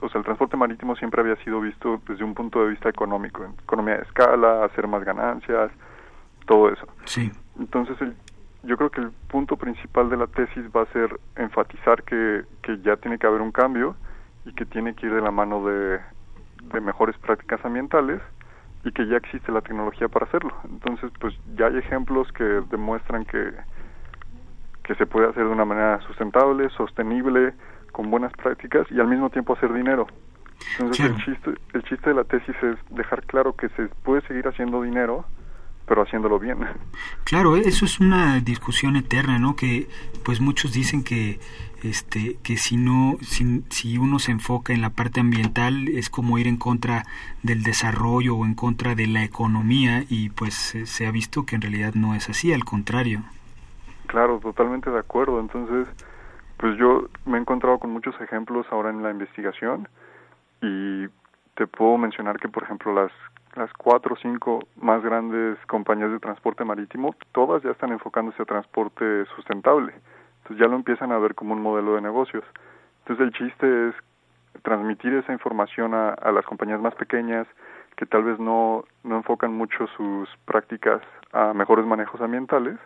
[0.00, 3.44] o sea, el transporte marítimo siempre había sido visto desde un punto de vista económico,
[3.62, 5.70] economía de escala, hacer más ganancias,
[6.46, 6.86] todo eso.
[7.04, 7.30] Sí.
[7.58, 8.14] Entonces, el,
[8.62, 12.78] yo creo que el punto principal de la tesis va a ser enfatizar que, que
[12.78, 13.96] ya tiene que haber un cambio
[14.44, 16.00] y que tiene que ir de la mano de,
[16.72, 18.20] de mejores prácticas ambientales
[18.84, 20.52] y que ya existe la tecnología para hacerlo.
[20.64, 23.52] Entonces, pues ya hay ejemplos que demuestran que
[24.88, 27.52] que se puede hacer de una manera sustentable, sostenible,
[27.92, 30.06] con buenas prácticas y al mismo tiempo hacer dinero.
[30.72, 34.48] Entonces el chiste el chiste de la tesis es dejar claro que se puede seguir
[34.48, 35.26] haciendo dinero,
[35.88, 36.58] pero haciéndolo bien.
[37.24, 39.56] Claro, eso es una discusión eterna, ¿no?
[39.56, 39.88] Que
[40.24, 41.40] pues muchos dicen que
[41.82, 46.36] este que si no si, si uno se enfoca en la parte ambiental es como
[46.38, 47.04] ir en contra
[47.44, 51.62] del desarrollo o en contra de la economía y pues se ha visto que en
[51.62, 53.22] realidad no es así, al contrario.
[54.06, 55.38] Claro, totalmente de acuerdo.
[55.38, 55.86] Entonces,
[56.56, 59.88] pues yo me he encontrado con muchos ejemplos ahora en la investigación
[60.60, 61.06] y
[61.54, 63.12] te puedo mencionar que, por ejemplo, las
[63.56, 68.46] las cuatro o cinco más grandes compañías de transporte marítimo, todas ya están enfocándose a
[68.46, 69.92] transporte sustentable.
[70.38, 72.44] Entonces ya lo empiezan a ver como un modelo de negocios.
[73.00, 73.94] Entonces el chiste es
[74.62, 77.46] transmitir esa información a, a las compañías más pequeñas
[77.96, 82.78] que tal vez no, no enfocan mucho sus prácticas a mejores manejos ambientales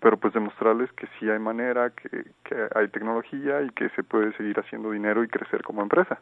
[0.00, 4.36] pero pues demostrarles que sí hay manera, que, que hay tecnología y que se puede
[4.36, 6.18] seguir haciendo dinero y crecer como empresa.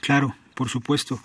[0.00, 1.16] Claro, por supuesto.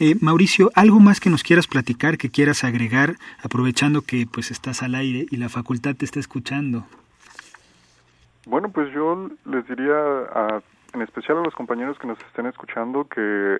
[0.00, 3.14] Eh, Mauricio, ¿algo más que nos quieras platicar, que quieras agregar,
[3.44, 6.84] aprovechando que pues estás al aire y la facultad te está escuchando?
[8.46, 9.94] Bueno, pues yo les diría,
[10.92, 13.58] en especial a los compañeros que nos estén escuchando, que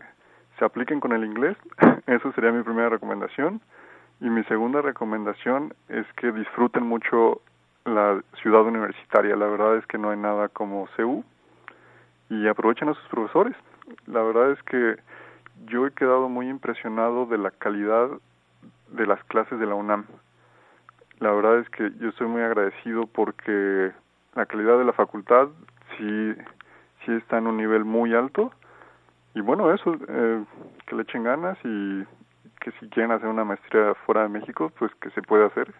[0.58, 1.56] se apliquen con el inglés.
[2.06, 3.60] Esa sería mi primera recomendación.
[4.20, 7.42] Y mi segunda recomendación es que disfruten mucho
[7.84, 9.36] la ciudad universitaria.
[9.36, 11.24] La verdad es que no hay nada como CEU.
[12.28, 13.54] Y aprovechen a sus profesores.
[14.06, 14.96] La verdad es que
[15.66, 18.08] yo he quedado muy impresionado de la calidad
[18.88, 20.06] de las clases de la UNAM.
[21.20, 23.92] La verdad es que yo estoy muy agradecido porque
[24.34, 25.48] la calidad de la facultad
[25.96, 26.34] sí,
[27.04, 28.52] sí está en un nivel muy alto.
[29.34, 30.44] Y bueno, eso, eh,
[30.86, 32.04] que le echen ganas y
[32.60, 35.74] que si quieren hacer una maestría fuera de México, pues que se puede hacer.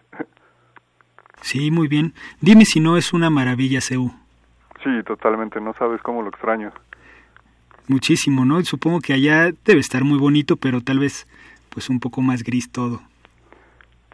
[1.41, 2.13] Sí, muy bien.
[2.41, 4.09] Dime si no es una maravilla CEU.
[4.83, 5.59] Sí, totalmente.
[5.61, 6.71] No sabes cómo lo extraño.
[7.87, 8.63] Muchísimo, ¿no?
[8.63, 11.27] Supongo que allá debe estar muy bonito, pero tal vez
[11.69, 13.01] pues un poco más gris todo.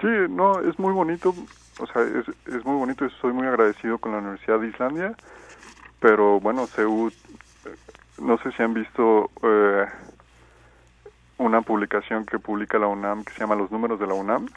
[0.02, 1.34] Sí, no, es muy bonito,
[1.80, 5.16] o sea, es, es muy bonito y estoy muy agradecido con la Universidad de Islandia,
[6.00, 7.12] pero bueno, CEU,
[8.20, 9.86] no sé si han visto eh,
[11.38, 14.48] una publicación que publica la UNAM que se llama Los Números de la UNAM.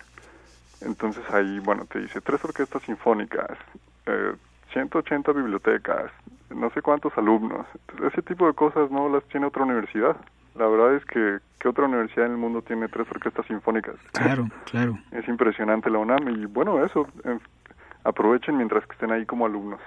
[0.80, 3.56] Entonces ahí, bueno, te dice tres orquestas sinfónicas,
[4.06, 4.34] eh,
[4.72, 6.10] 180 bibliotecas,
[6.54, 7.66] no sé cuántos alumnos.
[8.06, 10.16] ese tipo de cosas no las tiene otra universidad.
[10.54, 13.96] La verdad es que, ¿qué otra universidad en el mundo tiene tres orquestas sinfónicas?
[14.12, 14.98] Claro, claro.
[15.10, 17.08] Es impresionante la UNAM y bueno, eso,
[18.04, 19.80] aprovechen mientras que estén ahí como alumnos.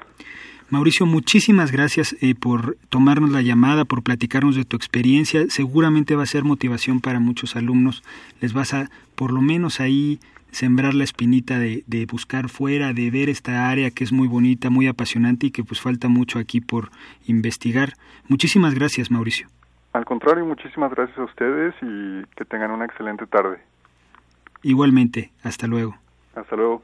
[0.70, 5.46] Mauricio, muchísimas gracias eh, por tomarnos la llamada, por platicarnos de tu experiencia.
[5.48, 8.04] Seguramente va a ser motivación para muchos alumnos.
[8.42, 10.20] Les vas a, por lo menos ahí,
[10.52, 14.70] sembrar la espinita de, de, buscar fuera, de ver esta área que es muy bonita,
[14.70, 16.90] muy apasionante y que pues falta mucho aquí por
[17.26, 17.94] investigar.
[18.28, 19.48] Muchísimas gracias, Mauricio.
[19.94, 23.60] Al contrario, muchísimas gracias a ustedes y que tengan una excelente tarde.
[24.62, 25.96] Igualmente, hasta luego.
[26.36, 26.84] Hasta luego.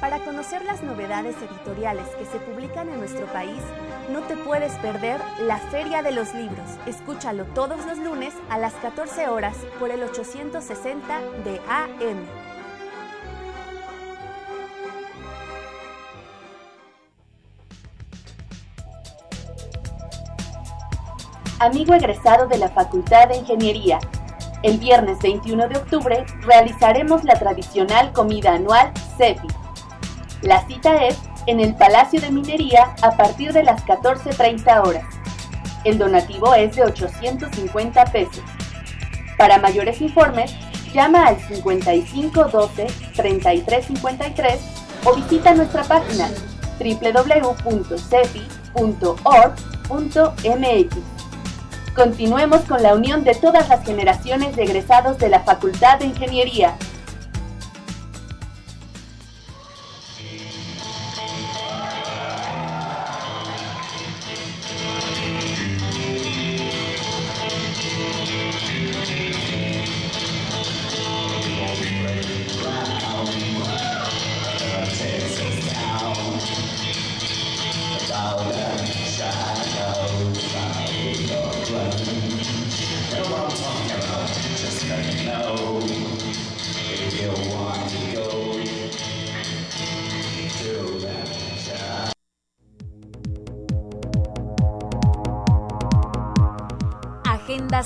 [0.00, 3.60] Para conocer las novedades editoriales que se publican en nuestro país,
[4.10, 6.68] no te puedes perder la Feria de los Libros.
[6.86, 12.26] Escúchalo todos los lunes a las 14 horas por el 860 de AM.
[21.60, 23.98] Amigo egresado de la Facultad de Ingeniería,
[24.62, 29.63] el viernes 21 de octubre realizaremos la tradicional comida anual CEPI
[30.44, 35.04] la cita es en el Palacio de Minería a partir de las 14.30 horas.
[35.84, 38.42] El donativo es de 850 pesos.
[39.36, 40.54] Para mayores informes,
[40.92, 42.86] llama al 5512
[43.16, 44.60] 3353
[45.04, 46.30] o visita nuestra página
[46.78, 47.94] www.cepi.org.mx.
[51.94, 56.76] Continuemos con la unión de todas las generaciones de egresados de la Facultad de Ingeniería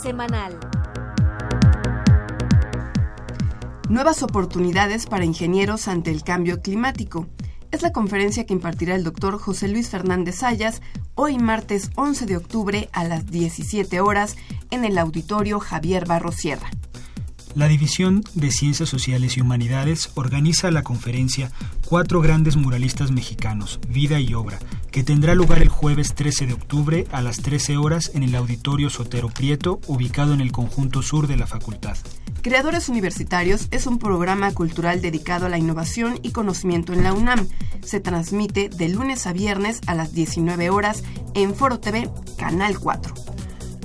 [0.09, 0.59] semanal.
[3.91, 7.27] Nuevas oportunidades para ingenieros ante el cambio climático.
[7.73, 10.81] Es la conferencia que impartirá el doctor José Luis Fernández Sayas
[11.15, 14.37] hoy martes 11 de octubre a las 17 horas
[14.71, 16.71] en el auditorio Javier Barro Sierra.
[17.59, 21.51] La División de Ciencias Sociales y Humanidades organiza la conferencia
[21.85, 24.61] Cuatro grandes muralistas mexicanos, vida y obra,
[24.93, 28.91] que tendrá lugar el jueves 13 de octubre a las 13 horas en el Auditorio
[28.91, 31.97] Sotero Prieto, ubicado en el conjunto sur de la facultad.
[32.43, 37.49] Creadores Universitarios es un programa cultural dedicado a la innovación y conocimiento en la UNAM.
[37.83, 41.03] Se transmite de lunes a viernes a las 19 horas
[41.35, 43.15] en Foro TV, Canal 4.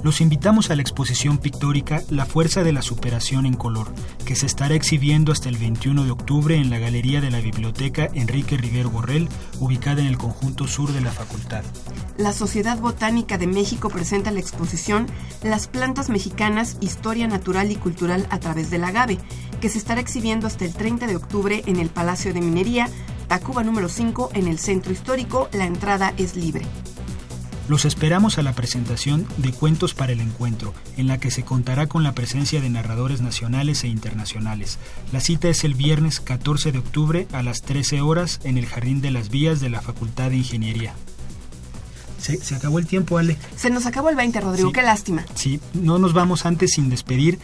[0.04, 3.94] Los invitamos a la exposición pictórica La Fuerza de la Superación en Color,
[4.26, 8.10] que se estará exhibiendo hasta el 21 de octubre en la Galería de la Biblioteca
[8.14, 9.30] Enrique Rivero Borrell,
[9.62, 11.64] ubicada en el conjunto sur de la facultad.
[12.18, 15.08] La Sociedad Botánica de México presenta la exposición
[15.42, 19.20] Las plantas mexicanas, historia natural y cultural a través del agave,
[19.62, 22.90] que se estará exhibiendo hasta el 30 de octubre en el Palacio de Minería,
[23.30, 25.48] Tacuba número 5 en el Centro Histórico.
[25.54, 26.66] La entrada es libre.
[27.70, 31.88] Los esperamos a la presentación de Cuentos para el Encuentro, en la que se contará
[31.88, 34.80] con la presencia de narradores nacionales e internacionales.
[35.14, 39.02] La cita es el viernes 14 de octubre a las 13 horas en el Jardín
[39.02, 40.94] de las Vías de la Facultad de Ingeniería.
[42.18, 43.38] Se, acabó el tiempo, Ale.
[43.58, 45.26] Se nos acabó el 20, Rodrigo, qué lástima.
[45.36, 47.38] Sí, no nos vamos antes sin despedir.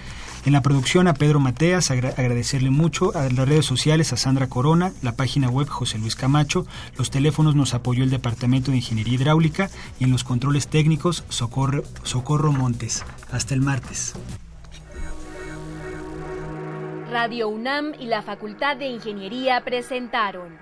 [0.45, 4.93] En la producción a Pedro Mateas, agradecerle mucho, a las redes sociales a Sandra Corona,
[5.01, 6.65] la página web José Luis Camacho,
[6.97, 9.69] los teléfonos nos apoyó el Departamento de Ingeniería Hidráulica
[9.99, 13.03] y en los controles técnicos Socorro, Socorro Montes.
[13.31, 14.13] Hasta el martes.
[17.11, 20.57] Radio UNAM y la Facultad de Ingeniería presentaron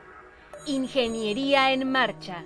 [0.66, 2.46] Ingeniería en Marcha